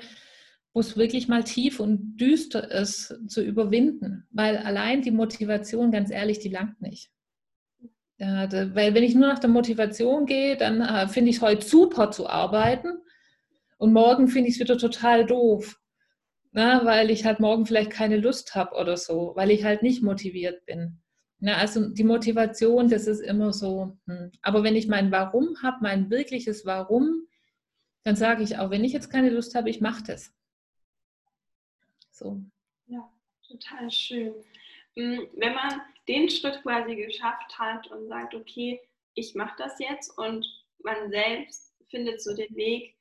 [0.72, 4.28] wo es wirklich mal tief und düster ist, zu überwinden.
[4.30, 7.10] Weil allein die Motivation, ganz ehrlich, die langt nicht.
[8.18, 11.42] Ja, da, weil wenn ich nur nach der Motivation gehe, dann äh, finde ich es
[11.42, 12.88] heute super zu arbeiten
[13.76, 15.77] und morgen finde ich es wieder total doof.
[16.58, 20.02] Na, weil ich halt morgen vielleicht keine Lust habe oder so, weil ich halt nicht
[20.02, 21.00] motiviert bin.
[21.38, 23.96] Na, also die Motivation, das ist immer so.
[24.08, 24.32] Hm.
[24.42, 27.28] Aber wenn ich mein Warum habe, mein wirkliches Warum,
[28.02, 30.34] dann sage ich auch, wenn ich jetzt keine Lust habe, ich mache das.
[32.10, 32.42] So.
[32.88, 33.08] Ja,
[33.46, 34.34] total schön.
[34.96, 38.80] Hm, wenn man den Schritt quasi geschafft hat und sagt, okay,
[39.14, 40.44] ich mache das jetzt und
[40.82, 42.96] man selbst findet so den Weg,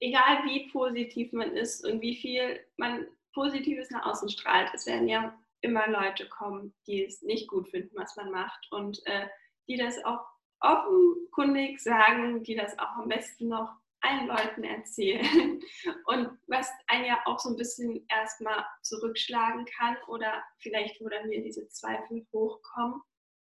[0.00, 5.08] egal wie positiv man ist und wie viel man Positives nach außen strahlt, es werden
[5.08, 9.26] ja immer Leute kommen, die es nicht gut finden, was man macht und äh,
[9.68, 10.24] die das auch
[10.60, 15.60] offenkundig sagen, die das auch am besten noch allen Leuten erzählen
[16.06, 21.28] und was einen ja auch so ein bisschen erstmal zurückschlagen kann oder vielleicht, wo dann
[21.28, 23.02] wieder diese Zweifel hochkommen.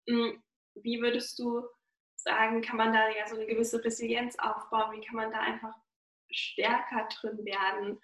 [0.08, 0.42] Hm,
[0.74, 1.62] wie würdest du
[2.16, 4.92] sagen, kann man da ja so eine gewisse Resilienz aufbauen?
[4.96, 5.74] Wie kann man da einfach
[6.30, 8.00] stärker drin werden,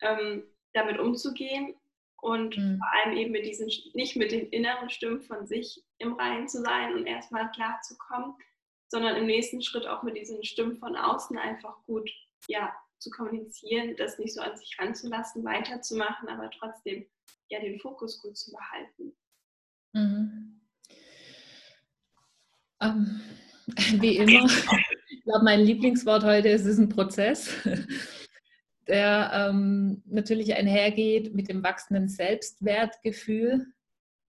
[0.00, 1.74] ähm, damit umzugehen
[2.20, 2.78] und mhm.
[2.78, 6.62] vor allem eben mit diesen, nicht mit den inneren Stimmen von sich im Reinen zu
[6.62, 8.34] sein und erstmal klarzukommen,
[8.88, 12.10] sondern im nächsten Schritt auch mit diesen Stimmen von außen einfach gut
[12.48, 17.06] ja, zu kommunizieren, das nicht so an sich ranzulassen, weiterzumachen, aber trotzdem
[17.48, 19.14] ja den Fokus gut zu behalten.
[19.92, 20.60] Mhm.
[22.80, 23.20] Um,
[23.76, 24.48] ähm, wie immer,
[25.24, 27.48] ich glaube, mein Lieblingswort heute ist, ist ein Prozess,
[28.88, 33.64] der ähm, natürlich einhergeht mit dem wachsenden Selbstwertgefühl,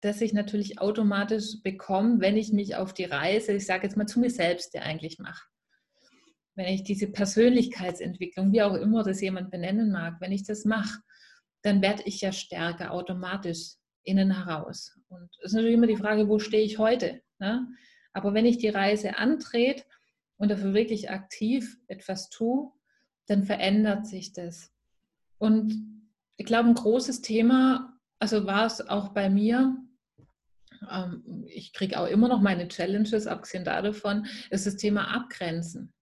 [0.03, 4.05] das ich natürlich automatisch bekomme, wenn ich mich auf die Reise, ich sage jetzt mal
[4.05, 5.47] zu mir selbst, der eigentlich mache.
[6.55, 10.99] Wenn ich diese Persönlichkeitsentwicklung, wie auch immer das jemand benennen mag, wenn ich das mache,
[11.63, 14.95] dann werde ich ja stärker automatisch innen heraus.
[15.09, 17.23] Und es ist natürlich immer die Frage, wo stehe ich heute?
[17.39, 17.67] Ne?
[18.13, 19.83] Aber wenn ich die Reise antrete
[20.37, 22.71] und dafür wirklich aktiv etwas tue,
[23.27, 24.73] dann verändert sich das.
[25.39, 26.03] Und
[26.37, 29.77] ich glaube, ein großes Thema, also war es auch bei mir,
[30.91, 35.93] ähm, ich kriege auch immer noch meine Challenges, abgesehen davon, ist das Thema Abgrenzen.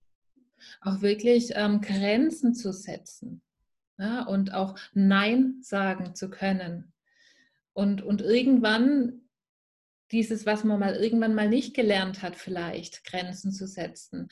[0.81, 3.43] Auch wirklich ähm, Grenzen zu setzen
[3.99, 6.93] ja, und auch Nein sagen zu können.
[7.73, 9.22] Und, und irgendwann
[10.13, 14.29] dieses, was man mal irgendwann mal nicht gelernt hat, vielleicht Grenzen zu setzen,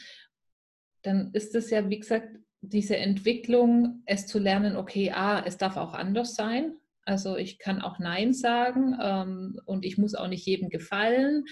[1.02, 5.76] dann ist es ja, wie gesagt, diese Entwicklung, es zu lernen, okay, ah, es darf
[5.76, 10.46] auch anders sein, also ich kann auch Nein sagen ähm, und ich muss auch nicht
[10.46, 11.44] jedem gefallen.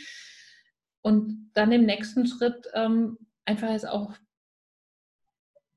[1.01, 4.15] Und dann im nächsten Schritt ähm, einfach es auch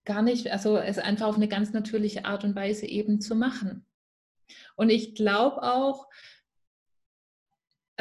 [0.06, 3.86] gar nicht, also es einfach auf eine ganz natürliche Art und Weise eben zu machen.
[4.76, 6.08] Und ich glaube auch,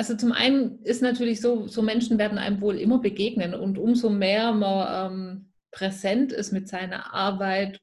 [0.00, 4.08] also zum einen ist natürlich so, so Menschen werden einem wohl immer begegnen und umso
[4.08, 7.82] mehr man ähm, präsent ist mit seiner Arbeit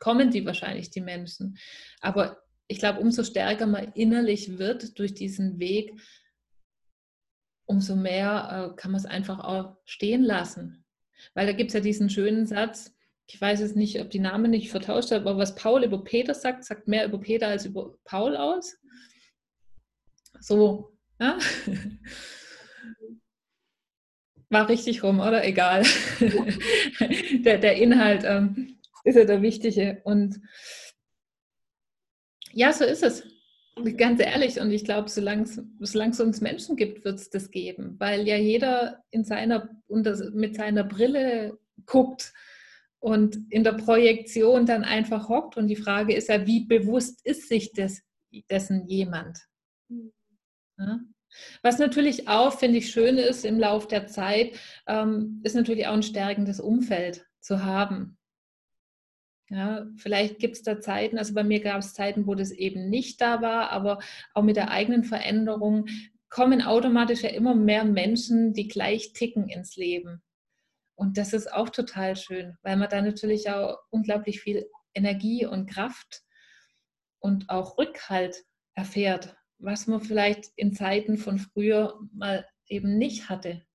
[0.00, 1.56] kommen die wahrscheinlich, die Menschen.
[2.02, 5.98] Aber ich glaube, umso stärker man innerlich wird durch diesen Weg,
[7.64, 10.84] umso mehr äh, kann man es einfach auch stehen lassen.
[11.32, 12.94] Weil da gibt es ja diesen schönen Satz,
[13.28, 16.34] ich weiß jetzt nicht, ob die Namen nicht vertauscht haben, aber was Paul über Peter
[16.34, 18.76] sagt, sagt mehr über Peter als über Paul aus.
[20.40, 21.38] So, ja?
[24.50, 25.44] War richtig rum, oder?
[25.44, 25.84] Egal.
[27.44, 30.00] der, der Inhalt ähm, ist ja der Wichtige.
[30.04, 30.40] Und
[32.52, 33.24] ja, so ist es.
[33.96, 38.26] Ganz ehrlich, und ich glaube, solange es uns Menschen gibt, wird es das geben, weil
[38.26, 39.70] ja jeder in seiner,
[40.32, 42.32] mit seiner Brille guckt
[42.98, 45.56] und in der Projektion dann einfach hockt.
[45.56, 48.02] Und die Frage ist ja, wie bewusst ist sich das,
[48.50, 49.38] dessen jemand?
[51.62, 55.92] Was natürlich auch, finde ich, schön ist im Laufe der Zeit, ähm, ist natürlich auch
[55.92, 58.18] ein stärkendes Umfeld zu haben.
[59.50, 62.90] Ja, vielleicht gibt es da Zeiten, also bei mir gab es Zeiten, wo das eben
[62.90, 63.98] nicht da war, aber
[64.34, 65.86] auch mit der eigenen Veränderung
[66.28, 70.22] kommen automatisch ja immer mehr Menschen, die gleich ticken ins Leben.
[70.94, 75.70] Und das ist auch total schön, weil man da natürlich auch unglaublich viel Energie und
[75.70, 76.22] Kraft
[77.20, 83.66] und auch Rückhalt erfährt, was man vielleicht in Zeiten von früher mal eben nicht hatte.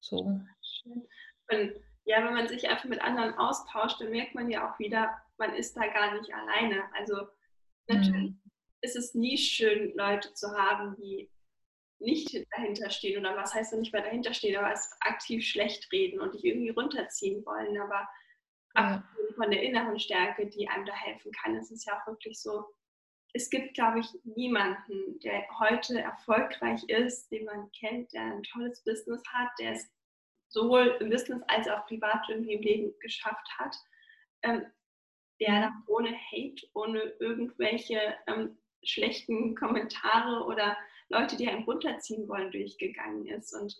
[0.00, 0.16] So.
[1.50, 1.72] Und
[2.04, 5.54] ja, wenn man sich einfach mit anderen austauscht, dann merkt man ja auch wieder, man
[5.54, 6.84] ist da gar nicht alleine.
[6.94, 7.28] Also
[7.86, 8.40] natürlich mhm.
[8.80, 11.30] ist es nie schön, Leute zu haben, die
[12.00, 16.20] nicht dahinter stehen oder was heißt nicht mehr dahinter stehen, aber es aktiv schlecht reden
[16.20, 17.80] und dich irgendwie runterziehen wollen.
[17.80, 18.08] Aber
[18.74, 19.08] ja.
[19.36, 22.64] von der inneren Stärke, die einem da helfen kann, ist es ja auch wirklich so,
[23.34, 28.82] es gibt, glaube ich, niemanden, der heute erfolgreich ist, den man kennt, der ein tolles
[28.84, 29.90] Business hat, der es
[30.48, 33.74] sowohl im Business als auch privat irgendwie im Leben geschafft hat,
[34.42, 34.66] ähm,
[35.40, 35.84] der mhm.
[35.86, 40.76] ohne Hate, ohne irgendwelche ähm, schlechten Kommentare oder
[41.08, 43.54] Leute, die einen runterziehen wollen, durchgegangen ist.
[43.54, 43.74] Und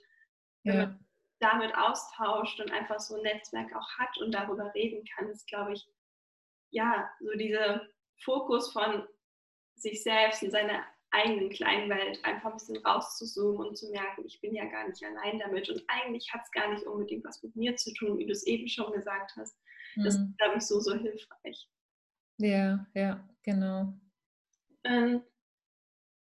[0.64, 0.86] wenn ja.
[0.86, 1.06] man
[1.40, 5.74] damit austauscht und einfach so ein Netzwerk auch hat und darüber reden kann, ist, glaube
[5.74, 5.86] ich,
[6.70, 7.86] ja, so dieser
[8.22, 9.06] Fokus von
[9.82, 14.40] sich selbst und seiner eigenen kleinen Welt einfach ein bisschen rauszuzoomen und zu merken, ich
[14.40, 17.54] bin ja gar nicht allein damit und eigentlich hat es gar nicht unbedingt was mit
[17.54, 19.58] mir zu tun, wie du es eben schon gesagt hast.
[19.96, 20.24] Das mhm.
[20.24, 21.68] ist, glaube ich, so, so hilfreich.
[22.38, 23.92] Ja, ja, genau.
[24.84, 25.22] Ähm,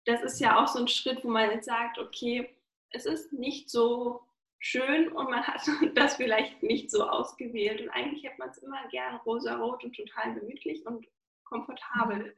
[0.05, 2.49] das ist ja auch so ein Schritt, wo man jetzt sagt, okay,
[2.91, 4.21] es ist nicht so
[4.59, 5.62] schön und man hat
[5.95, 7.81] das vielleicht nicht so ausgewählt.
[7.81, 11.05] Und eigentlich hätte man es immer gern rosa-rot und total gemütlich und
[11.43, 12.35] komfortabel.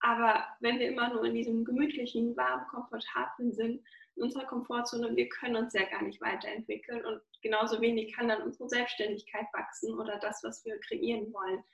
[0.00, 3.82] Aber wenn wir immer nur in diesem gemütlichen, warmen, komfortablen sind,
[4.16, 8.42] in unserer Komfortzone, wir können uns ja gar nicht weiterentwickeln und genauso wenig kann dann
[8.42, 11.64] unsere Selbstständigkeit wachsen oder das, was wir kreieren wollen.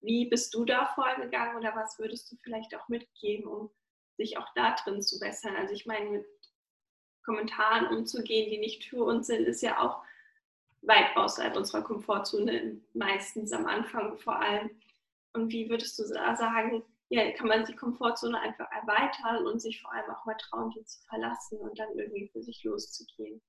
[0.00, 3.70] Wie bist du da vorgegangen oder was würdest du vielleicht auch mitgeben, um
[4.16, 5.56] sich auch da drin zu bessern?
[5.56, 6.26] Also ich meine, mit
[7.24, 10.02] Kommentaren umzugehen, die nicht für uns sind, ist ja auch
[10.82, 14.70] weit außerhalb unserer Komfortzone, meistens am Anfang vor allem.
[15.32, 16.82] Und wie würdest du da sagen,
[17.12, 20.82] ja, kann man die Komfortzone einfach erweitern und sich vor allem auch mal trauen, die
[20.84, 23.42] zu verlassen und dann irgendwie für sich loszugehen?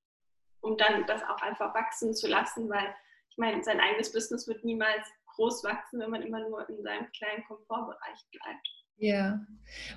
[0.59, 2.93] Um dann das auch einfach wachsen zu lassen, weil
[3.29, 7.09] ich meine, sein eigenes Business wird niemals groß wachsen, wenn man immer nur in seinem
[7.13, 8.67] kleinen Komfortbereich bleibt.
[8.97, 9.39] Ja.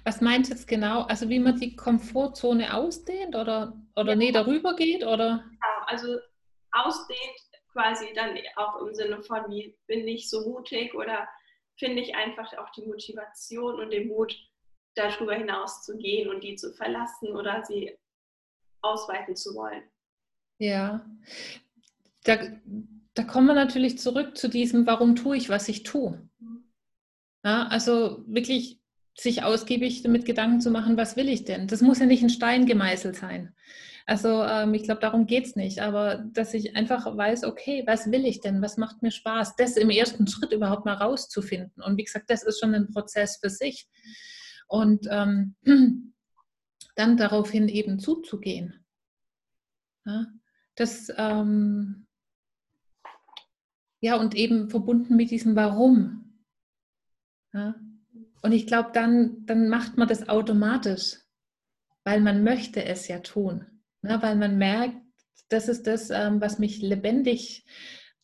[0.05, 1.03] Was meinst du jetzt genau?
[1.03, 4.17] Also wie man die Komfortzone ausdehnt oder, oder ja.
[4.17, 5.05] nee, darüber geht?
[5.05, 5.45] Oder?
[5.45, 6.19] Genau, also
[6.71, 7.41] ausdehnt
[7.73, 11.29] quasi dann auch im Sinne von, wie bin ich so mutig oder
[11.79, 14.37] finde ich einfach auch die Motivation und den Mut,
[14.95, 17.97] darüber hinaus zu gehen und die zu verlassen oder sie
[18.81, 19.83] ausweiten zu wollen.
[20.59, 21.05] Ja,
[22.25, 22.39] da,
[23.15, 26.29] da kommen wir natürlich zurück zu diesem, warum tue ich, was ich tue.
[26.39, 26.65] Mhm.
[27.45, 28.81] Ja, also wirklich
[29.19, 31.69] sich ausgiebig damit Gedanken zu machen, was will ich denn?
[31.69, 33.55] Das muss ja nicht ein Stein gemeißelt sein.
[34.09, 38.11] Also ähm, ich glaube, darum geht es nicht, aber dass ich einfach weiß, okay, was
[38.13, 38.63] will ich denn?
[38.63, 39.57] Was macht mir Spaß?
[39.57, 41.83] Das im ersten Schritt überhaupt mal rauszufinden.
[41.83, 43.89] Und wie gesagt, das ist schon ein Prozess für sich.
[44.69, 45.57] Und ähm,
[46.95, 48.87] dann daraufhin eben zuzugehen.
[50.05, 50.27] Ja,
[50.77, 52.07] das, ähm,
[54.01, 56.45] ja, und eben verbunden mit diesem Warum.
[57.53, 57.75] Ja,
[58.43, 61.17] und ich glaube, dann, dann macht man das automatisch,
[62.05, 63.76] weil man möchte es ja tun.
[64.07, 64.19] Ne?
[64.23, 64.97] Weil man merkt,
[65.49, 67.65] das ist das, ähm, was mich lebendig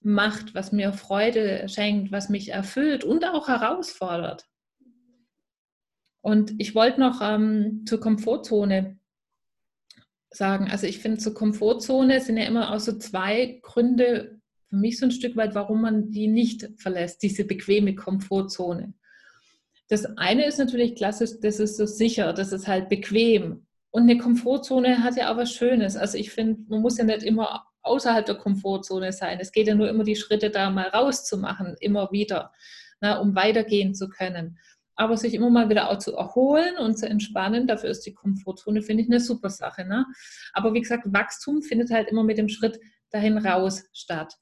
[0.00, 4.46] macht, was mir Freude schenkt, was mich erfüllt und auch herausfordert.
[6.20, 8.98] Und ich wollte noch ähm, zur Komfortzone
[10.30, 10.68] sagen.
[10.70, 15.06] Also ich finde, zur Komfortzone sind ja immer auch so zwei Gründe für mich so
[15.06, 18.94] ein Stück weit, warum man die nicht verlässt, diese bequeme Komfortzone.
[19.88, 23.66] Das eine ist natürlich klassisch, das ist so sicher, das ist halt bequem.
[23.92, 25.96] Und eine Komfortzone hat ja auch was Schönes.
[25.96, 29.38] Also ich finde, man muss ja nicht immer außerhalb der Komfortzone sein.
[29.38, 32.52] Es geht ja nur immer die Schritte da mal rauszumachen, immer wieder,
[33.00, 34.58] na, um weitergehen zu können.
[34.94, 38.82] Aber sich immer mal wieder auch zu erholen und zu entspannen, dafür ist die Komfortzone,
[38.82, 39.84] finde ich, eine super Sache.
[39.84, 40.06] Ne?
[40.52, 44.38] Aber wie gesagt, Wachstum findet halt immer mit dem Schritt dahin raus statt.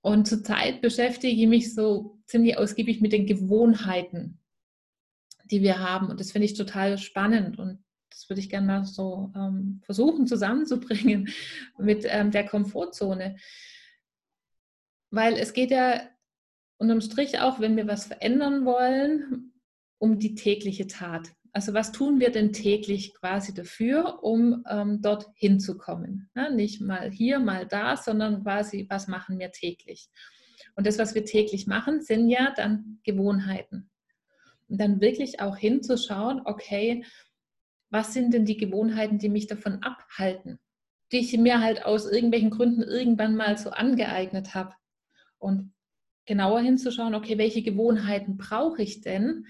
[0.00, 4.40] Und zurzeit beschäftige ich mich so ziemlich ausgiebig mit den Gewohnheiten
[5.50, 6.08] die wir haben.
[6.08, 7.58] Und das finde ich total spannend.
[7.58, 7.78] Und
[8.10, 11.28] das würde ich gerne mal so ähm, versuchen zusammenzubringen
[11.78, 13.36] mit ähm, der Komfortzone.
[15.10, 16.00] Weil es geht ja
[16.78, 19.52] unterm Strich auch, wenn wir was verändern wollen,
[19.98, 21.32] um die tägliche Tat.
[21.52, 26.28] Also was tun wir denn täglich quasi dafür, um ähm, dort hinzukommen?
[26.34, 30.10] Ja, nicht mal hier, mal da, sondern quasi, was machen wir täglich?
[30.74, 33.90] Und das, was wir täglich machen, sind ja dann Gewohnheiten.
[34.68, 37.04] Und dann wirklich auch hinzuschauen, okay,
[37.96, 40.58] was sind denn die Gewohnheiten, die mich davon abhalten,
[41.12, 44.74] die ich mir halt aus irgendwelchen Gründen irgendwann mal so angeeignet habe.
[45.38, 45.72] Und
[46.26, 49.46] genauer hinzuschauen, okay, welche Gewohnheiten brauche ich denn,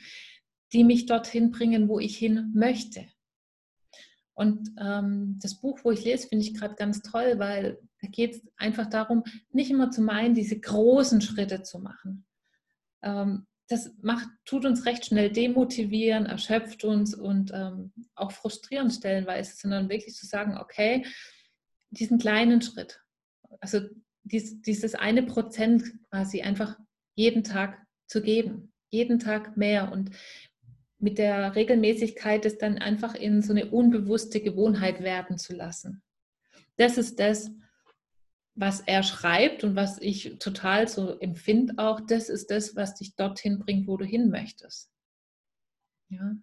[0.73, 3.09] die mich dorthin bringen, wo ich hin möchte.
[4.35, 8.37] Und ähm, das Buch, wo ich lese, finde ich gerade ganz toll, weil da geht
[8.37, 12.27] es einfach darum, nicht immer zu meinen, diese großen Schritte zu machen.
[13.03, 19.57] Ähm, das macht, tut uns recht schnell demotivieren, erschöpft uns und ähm, auch frustrieren stellenweise,
[19.57, 21.05] sondern wirklich zu sagen, okay,
[21.91, 23.01] diesen kleinen Schritt,
[23.61, 23.81] also
[24.23, 26.79] dies, dieses eine Prozent quasi einfach
[27.15, 30.11] jeden Tag zu geben, jeden Tag mehr und
[30.99, 36.03] mit der Regelmäßigkeit es dann einfach in so eine unbewusste Gewohnheit werden zu lassen.
[36.77, 37.51] Das ist das,
[38.57, 43.15] was er schreibt und was ich total so empfinde auch, das ist das, was dich
[43.15, 44.91] dorthin bringt, wo du hin möchtest.
[46.09, 46.35] Ja.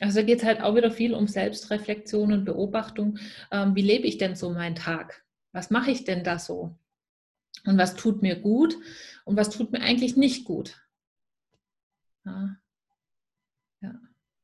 [0.00, 3.18] Also geht es halt auch wieder viel um Selbstreflexion und Beobachtung.
[3.50, 5.24] Ähm, wie lebe ich denn so meinen Tag?
[5.52, 6.76] Was mache ich denn da so?
[7.64, 8.76] Und was tut mir gut
[9.24, 10.78] und was tut mir eigentlich nicht gut?
[12.24, 12.56] Ja.
[13.80, 13.94] Ja.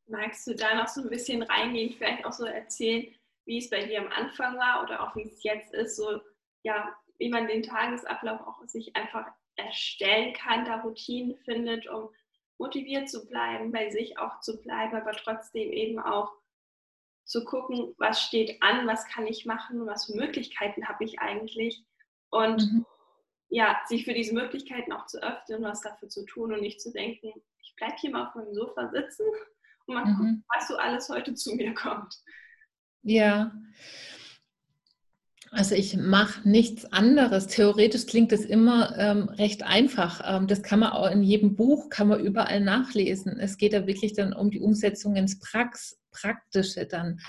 [0.06, 3.06] Magst du da noch so ein bisschen reingehen, vielleicht auch so erzählen,
[3.44, 6.20] wie es bei dir am Anfang war oder auch wie es jetzt ist, so
[6.62, 12.08] ja, wie man den Tagesablauf auch sich einfach erstellen kann, da Routinen findet, um
[12.58, 16.32] motiviert zu bleiben, bei sich auch zu bleiben, aber trotzdem eben auch
[17.24, 21.84] zu gucken, was steht an, was kann ich machen, was für Möglichkeiten habe ich eigentlich
[22.30, 22.86] und mhm.
[23.50, 26.90] ja, sich für diese Möglichkeiten auch zu öffnen, was dafür zu tun und nicht zu
[26.90, 29.26] denken, ich bleibe hier mal auf meinem Sofa sitzen
[29.86, 30.16] und mal mhm.
[30.16, 32.14] gucken, was so alles heute zu mir kommt.
[33.02, 33.52] Ja,
[35.53, 37.48] also ich mache nichts anderes.
[37.48, 40.22] Theoretisch klingt das immer ähm, recht einfach.
[40.24, 43.38] Ähm, das kann man auch in jedem Buch, kann man überall nachlesen.
[43.40, 47.20] Es geht ja wirklich dann um die Umsetzung ins Prax Praktische dann.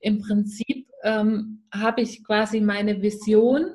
[0.00, 3.74] Im Prinzip ähm, habe ich quasi meine Vision,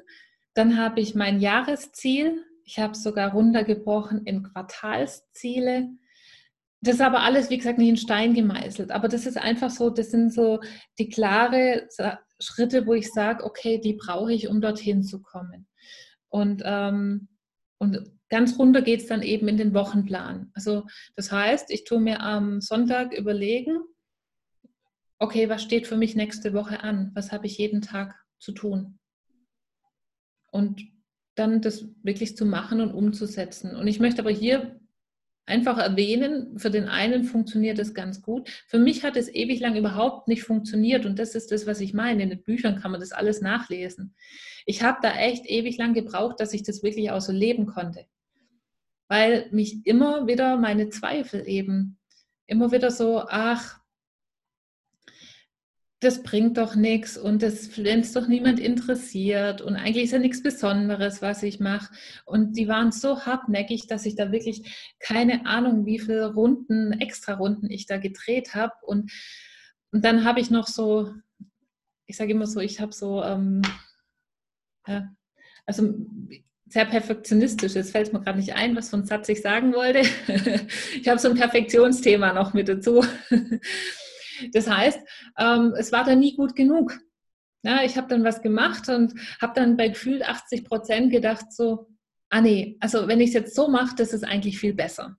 [0.54, 2.44] dann habe ich mein Jahresziel.
[2.64, 5.90] Ich habe es sogar runtergebrochen in Quartalsziele.
[6.82, 8.92] Das ist aber alles, wie gesagt, nicht in Stein gemeißelt.
[8.92, 10.60] Aber das ist einfach so, das sind so
[10.98, 11.88] die klare
[12.42, 15.68] Schritte, wo ich sage, okay, die brauche ich, um dorthin zu kommen.
[16.30, 17.30] Und, ähm,
[17.78, 20.52] und ganz runter geht es dann eben in den Wochenplan.
[20.54, 23.80] Also das heißt, ich tue mir am Sonntag überlegen,
[25.20, 27.12] okay, was steht für mich nächste Woche an?
[27.14, 28.98] Was habe ich jeden Tag zu tun?
[30.52, 30.82] Und
[31.36, 33.76] dann das wirklich zu machen und umzusetzen.
[33.76, 34.81] Und ich möchte aber hier
[35.52, 38.50] einfach erwähnen, für den einen funktioniert es ganz gut.
[38.68, 41.94] Für mich hat es ewig lang überhaupt nicht funktioniert und das ist das, was ich
[41.94, 42.24] meine.
[42.24, 44.16] In den Büchern kann man das alles nachlesen.
[44.66, 48.06] Ich habe da echt ewig lang gebraucht, dass ich das wirklich auch so leben konnte,
[49.10, 52.00] weil mich immer wieder meine Zweifel eben,
[52.48, 53.81] immer wieder so, ach,
[56.02, 60.18] das bringt doch nichts und das, wenn es doch niemand interessiert und eigentlich ist ja
[60.20, 61.94] nichts Besonderes, was ich mache.
[62.26, 67.36] Und die waren so hartnäckig, dass ich da wirklich keine Ahnung, wie viele Runden, extra
[67.36, 68.74] Runden ich da gedreht habe.
[68.82, 69.12] Und,
[69.92, 71.14] und dann habe ich noch so,
[72.08, 73.62] ich sage immer so, ich habe so, ähm,
[74.88, 75.08] ja,
[75.68, 75.94] also
[76.68, 77.76] sehr perfektionistisch.
[77.76, 80.00] Jetzt fällt mir gerade nicht ein, was für ein Satz ich sagen wollte.
[81.00, 83.06] ich habe so ein Perfektionsthema noch mit dazu.
[84.54, 85.00] Das heißt,
[85.38, 87.00] ähm, es war dann nie gut genug.
[87.64, 91.88] Ja, ich habe dann was gemacht und habe dann bei gefühlt 80 Prozent gedacht so,
[92.30, 95.18] ah nee, also wenn ich es jetzt so mache, das ist eigentlich viel besser.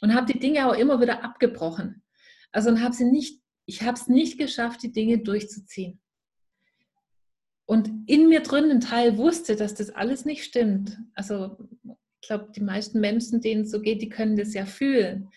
[0.00, 2.02] Und habe die Dinge auch immer wieder abgebrochen.
[2.50, 6.00] Also und habe sie nicht, ich habe es nicht geschafft, die Dinge durchzuziehen.
[7.66, 10.98] Und in mir drin ein Teil wusste, dass das alles nicht stimmt.
[11.14, 11.56] Also
[12.20, 15.28] ich glaube, die meisten Menschen, denen es so geht, die können das ja fühlen.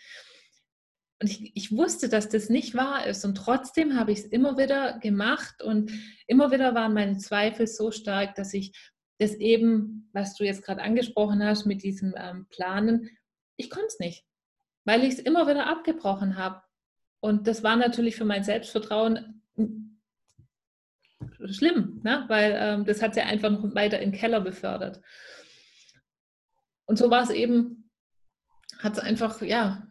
[1.23, 3.23] Und ich, ich wusste, dass das nicht wahr ist.
[3.23, 5.89] Und trotzdem habe ich es immer wieder gemacht und
[6.27, 8.77] immer wieder waren meine Zweifel so stark, dass ich
[9.19, 13.09] das eben, was du jetzt gerade angesprochen hast mit diesem ähm, Planen,
[13.55, 14.25] ich konnte es nicht,
[14.83, 16.61] weil ich es immer wieder abgebrochen habe.
[17.21, 20.01] Und das war natürlich für mein Selbstvertrauen hm,
[21.45, 22.25] schlimm, ne?
[22.27, 24.99] weil ähm, das hat ja einfach noch weiter in den Keller befördert.
[26.83, 27.89] Und so war es eben,
[28.79, 29.87] hat es einfach, ja,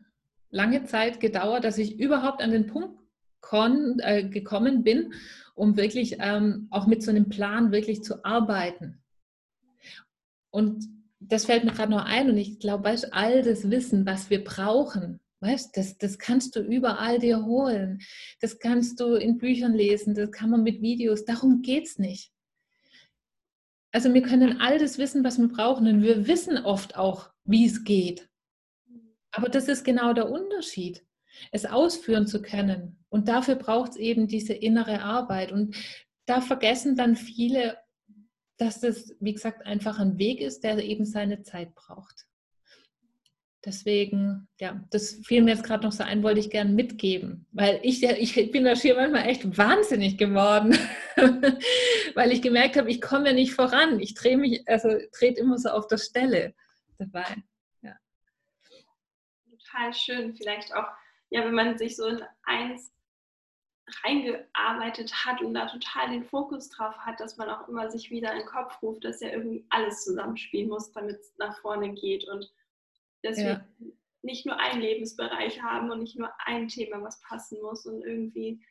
[0.52, 3.00] lange Zeit gedauert, dass ich überhaupt an den Punkt
[3.40, 5.12] kon, äh, gekommen bin,
[5.54, 9.02] um wirklich ähm, auch mit so einem Plan wirklich zu arbeiten.
[10.50, 10.84] Und
[11.18, 14.44] das fällt mir gerade noch ein und ich glaube, weißt all das Wissen, was wir
[14.44, 18.00] brauchen, weißt das, das kannst du überall dir holen.
[18.40, 22.32] Das kannst du in Büchern lesen, das kann man mit Videos, darum geht es nicht.
[23.92, 27.66] Also wir können all das wissen, was wir brauchen und wir wissen oft auch, wie
[27.66, 28.28] es geht.
[29.32, 31.04] Aber das ist genau der Unterschied,
[31.50, 33.04] es ausführen zu können.
[33.08, 35.52] Und dafür braucht es eben diese innere Arbeit.
[35.52, 35.74] Und
[36.26, 37.78] da vergessen dann viele,
[38.58, 42.26] dass das, wie gesagt, einfach ein Weg ist, der eben seine Zeit braucht.
[43.64, 47.78] Deswegen, ja, das fiel mir jetzt gerade noch so ein, wollte ich gerne mitgeben, weil
[47.84, 50.76] ich, ich bin da schier manchmal echt wahnsinnig geworden,
[52.14, 54.00] weil ich gemerkt habe, ich komme ja nicht voran.
[54.00, 56.54] Ich drehe mich, also trete immer so auf der Stelle
[56.98, 57.36] dabei.
[59.72, 60.34] Total schön.
[60.34, 60.86] Vielleicht auch,
[61.30, 62.92] ja, wenn man sich so in eins
[64.04, 68.32] reingearbeitet hat und da total den Fokus drauf hat, dass man auch immer sich wieder
[68.32, 72.26] in den Kopf ruft, dass ja irgendwie alles zusammenspielen muss, damit es nach vorne geht
[72.28, 72.50] und
[73.24, 73.66] deswegen ja.
[74.22, 78.64] nicht nur einen Lebensbereich haben und nicht nur ein Thema, was passen muss und irgendwie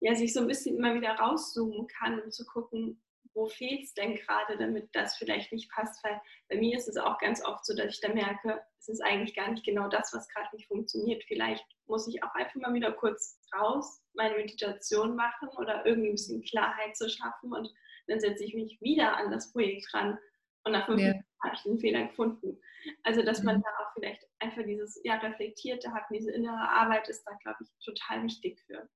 [0.00, 3.00] ja, sich so ein bisschen immer wieder rauszoomen kann, um zu gucken,
[3.34, 6.02] wo fehlt es denn gerade, damit das vielleicht nicht passt.
[6.04, 9.00] Weil bei mir ist es auch ganz oft so, dass ich da merke, es ist
[9.00, 11.24] eigentlich gar nicht genau das, was gerade nicht funktioniert.
[11.24, 16.14] Vielleicht muss ich auch einfach mal wieder kurz raus, meine Meditation machen oder irgendwie ein
[16.16, 17.68] bisschen Klarheit zu schaffen und
[18.06, 20.18] dann setze ich mich wieder an das Projekt ran
[20.64, 21.08] und nach fünf ja.
[21.08, 22.60] Minuten habe ich den Fehler gefunden.
[23.02, 23.62] Also, dass man mhm.
[23.62, 27.68] da auch vielleicht einfach dieses ja, Reflektierte hat, diese innere Arbeit ist da, glaube ich,
[27.84, 28.88] total wichtig für.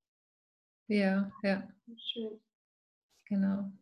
[0.88, 1.68] Ja, ja.
[1.96, 2.40] Schön.
[3.26, 3.72] Genau.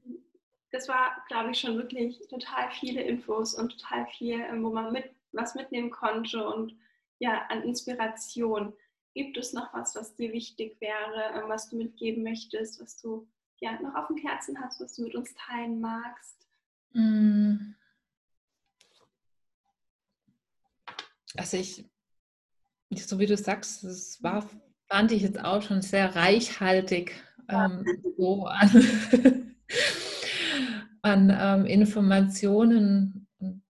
[0.73, 4.93] Das war, glaube ich, schon wirklich total viele Infos und total viel, ähm, wo man
[4.93, 6.77] mit, was mitnehmen konnte und
[7.19, 8.73] ja, an Inspiration.
[9.15, 13.27] Gibt es noch was, was dir wichtig wäre, ähm, was du mitgeben möchtest, was du
[13.59, 16.47] ja noch auf dem Herzen hast, was du mit uns teilen magst?
[16.93, 17.75] Mm.
[21.37, 21.85] Also ich,
[22.91, 24.49] so wie du sagst, es war
[24.91, 27.15] fand ich jetzt auch schon sehr reichhaltig
[27.49, 27.85] ähm,
[28.19, 29.55] so an,
[31.03, 33.27] an ähm, Informationen.
[33.39, 33.63] Und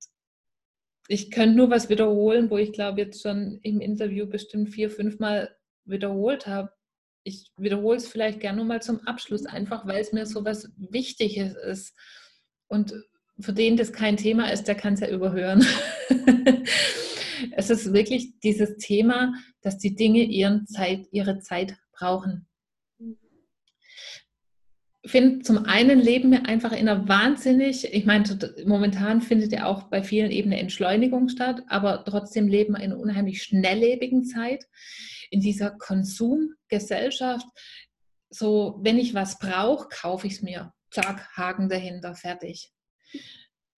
[1.09, 5.19] ich könnte nur was wiederholen, wo ich glaube jetzt schon im Interview bestimmt vier, fünf
[5.19, 5.55] Mal
[5.85, 6.73] wiederholt habe.
[7.23, 11.55] Ich wiederhole es vielleicht gerne mal zum Abschluss, einfach weil es mir so was Wichtiges
[11.55, 11.95] ist.
[12.69, 12.95] Und
[13.41, 15.65] für den das kein Thema ist, der kann es ja überhören.
[17.53, 22.47] es ist wirklich dieses Thema, dass die Dinge ihren Zeit, ihre Zeit brauchen.
[25.07, 28.25] Finde, zum einen leben wir einfach in einer wahnsinnig, ich meine,
[28.67, 32.93] momentan findet ja auch bei vielen eben eine Entschleunigung statt, aber trotzdem leben wir in
[32.93, 34.67] einer unheimlich schnelllebigen Zeit,
[35.31, 37.47] in dieser Konsumgesellschaft.
[38.29, 40.75] So, wenn ich was brauche, kaufe ich es mir.
[40.91, 42.71] Zack, Haken dahinter, fertig.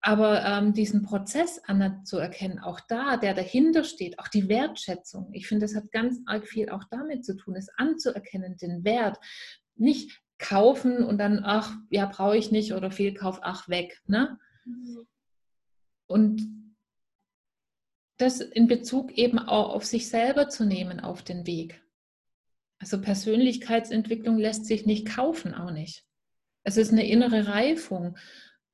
[0.00, 5.66] Aber ähm, diesen Prozess anzuerkennen, auch da, der dahinter steht, auch die Wertschätzung, ich finde,
[5.66, 9.18] das hat ganz arg viel auch damit zu tun, es anzuerkennen, den Wert.
[9.76, 14.02] Nicht kaufen und dann, ach, ja, brauche ich nicht oder Fehlkauf, ach, weg.
[14.06, 14.38] Ne?
[14.64, 15.06] Mhm.
[16.06, 16.42] Und
[18.18, 21.82] das in Bezug eben auch auf sich selber zu nehmen auf den Weg.
[22.78, 26.04] Also Persönlichkeitsentwicklung lässt sich nicht kaufen, auch nicht.
[26.64, 28.18] Es ist eine innere Reifung.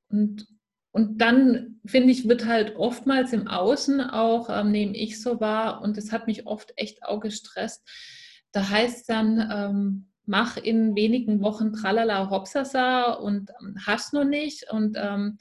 [0.09, 0.47] Und
[0.91, 5.83] und dann, finde ich, wird halt oftmals im Außen auch, ähm, nehme ich so wahr,
[5.83, 7.87] und das hat mich oft echt auch gestresst.
[8.53, 14.71] Da heißt dann, ähm, mach in wenigen Wochen tralala hopsasa und ähm, hast noch nicht.
[14.71, 15.39] Und ähm,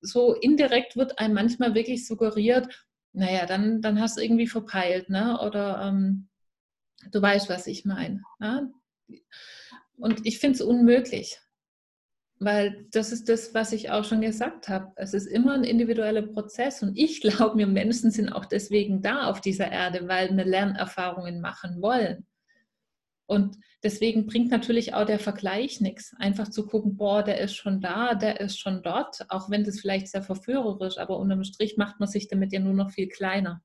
[0.00, 2.68] so indirekt wird einem manchmal wirklich suggeriert,
[3.12, 5.40] naja, dann, dann hast du irgendwie verpeilt, ne?
[5.40, 6.28] Oder ähm,
[7.10, 8.22] du weißt, was ich meine.
[8.38, 8.72] Ne?
[9.96, 11.38] Und ich finde es unmöglich.
[12.40, 14.92] Weil das ist das, was ich auch schon gesagt habe.
[14.94, 19.26] Es ist immer ein individueller Prozess und ich glaube, wir Menschen sind auch deswegen da
[19.26, 22.24] auf dieser Erde, weil wir Lernerfahrungen machen wollen.
[23.28, 26.14] Und deswegen bringt natürlich auch der Vergleich nichts.
[26.18, 29.80] Einfach zu gucken, boah, der ist schon da, der ist schon dort, auch wenn das
[29.80, 33.62] vielleicht sehr verführerisch, aber unterm Strich macht man sich damit ja nur noch viel kleiner.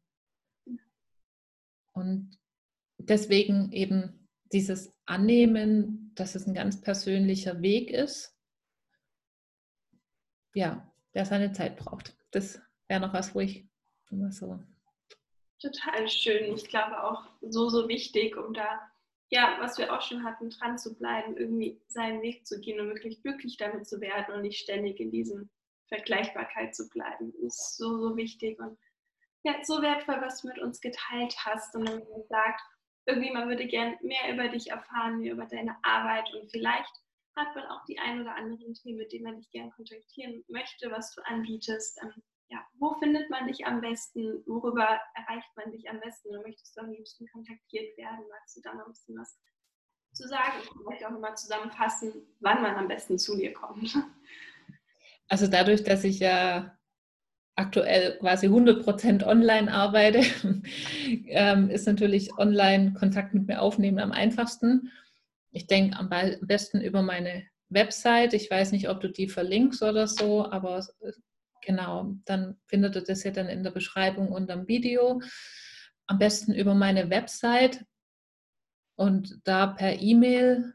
[1.93, 2.37] Und
[2.97, 8.33] deswegen eben dieses Annehmen, dass es ein ganz persönlicher Weg ist
[10.53, 12.15] ja, der seine Zeit braucht.
[12.31, 13.67] Das wäre noch was, wo ich
[14.11, 14.59] immer so.
[15.59, 16.53] Total schön.
[16.55, 18.81] Ich glaube auch so, so wichtig, um da,
[19.33, 22.89] ja, was wir auch schon hatten, dran zu bleiben, irgendwie seinen Weg zu gehen und
[22.89, 25.49] wirklich glücklich damit zu werden und nicht ständig in diesem
[25.87, 27.33] Vergleichbarkeit zu bleiben.
[27.41, 28.77] Das ist so, so wichtig und
[29.41, 31.75] ja, so wertvoll, was du mit uns geteilt hast.
[31.75, 32.61] Und dann gesagt,
[33.07, 36.93] irgendwie man würde gern mehr über dich erfahren, mehr über deine Arbeit und vielleicht
[37.35, 40.91] hat man auch die ein oder anderen Themen, mit denen man dich gerne kontaktieren möchte,
[40.91, 41.99] was du anbietest.
[42.53, 44.43] Ja, wo findet man dich am besten?
[44.45, 46.29] Worüber erreicht man dich am besten?
[46.29, 48.19] Oder möchtest du am liebsten kontaktiert werden?
[48.29, 49.39] Magst du da noch ein bisschen was
[50.13, 50.61] zu sagen?
[50.85, 53.95] Vielleicht auch nochmal zusammenfassen, wann man am besten zu dir kommt.
[55.29, 56.77] Also dadurch, dass ich ja
[57.55, 60.19] aktuell quasi 100% online arbeite,
[61.27, 64.91] ähm, ist natürlich online Kontakt mit mir aufnehmen am einfachsten
[65.53, 66.09] ich denke am
[66.41, 68.33] besten über meine Website.
[68.33, 70.85] Ich weiß nicht, ob du die verlinkst oder so, aber
[71.65, 75.21] genau, dann findet ihr das ja dann in der Beschreibung unter dem Video.
[76.07, 77.85] Am besten über meine Website
[78.95, 80.73] und da per E-Mail.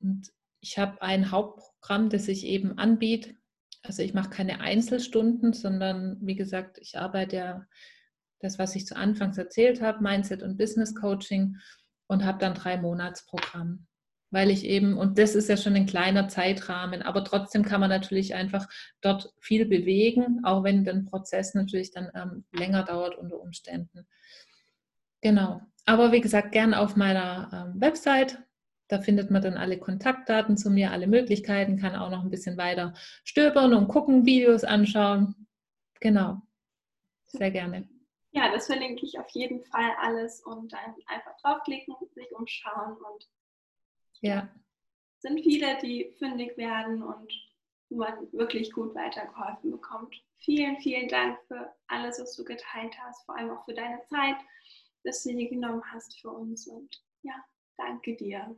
[0.00, 3.34] Und ich habe ein Hauptprogramm, das ich eben anbiete.
[3.82, 7.66] Also ich mache keine Einzelstunden, sondern wie gesagt, ich arbeite ja
[8.40, 11.56] das, was ich zu Anfangs erzählt habe, Mindset und Business Coaching
[12.06, 13.87] und habe dann drei Monatsprogramm.
[14.30, 17.88] Weil ich eben, und das ist ja schon ein kleiner Zeitrahmen, aber trotzdem kann man
[17.88, 18.68] natürlich einfach
[19.00, 24.06] dort viel bewegen, auch wenn der Prozess natürlich dann ähm, länger dauert unter Umständen.
[25.22, 25.62] Genau.
[25.86, 28.38] Aber wie gesagt, gern auf meiner ähm, Website.
[28.88, 32.56] Da findet man dann alle Kontaktdaten zu mir, alle Möglichkeiten, kann auch noch ein bisschen
[32.56, 35.46] weiter stöbern und gucken, Videos anschauen.
[36.00, 36.40] Genau.
[37.26, 37.88] Sehr gerne.
[38.30, 43.26] Ja, das verlinke ich auf jeden Fall alles und dann einfach draufklicken, sich umschauen und
[44.20, 44.48] ja.
[45.18, 47.32] sind viele, die fündig werden und
[47.90, 50.14] man wirklich gut weitergeholfen bekommt.
[50.38, 54.36] Vielen, vielen Dank für alles, was du geteilt hast, vor allem auch für deine Zeit,
[55.04, 57.34] dass du dir genommen hast für uns und ja,
[57.76, 58.54] danke dir.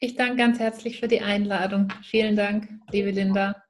[0.00, 1.90] Ich danke ganz herzlich für die Einladung.
[2.02, 3.63] Vielen Dank, liebe Linda.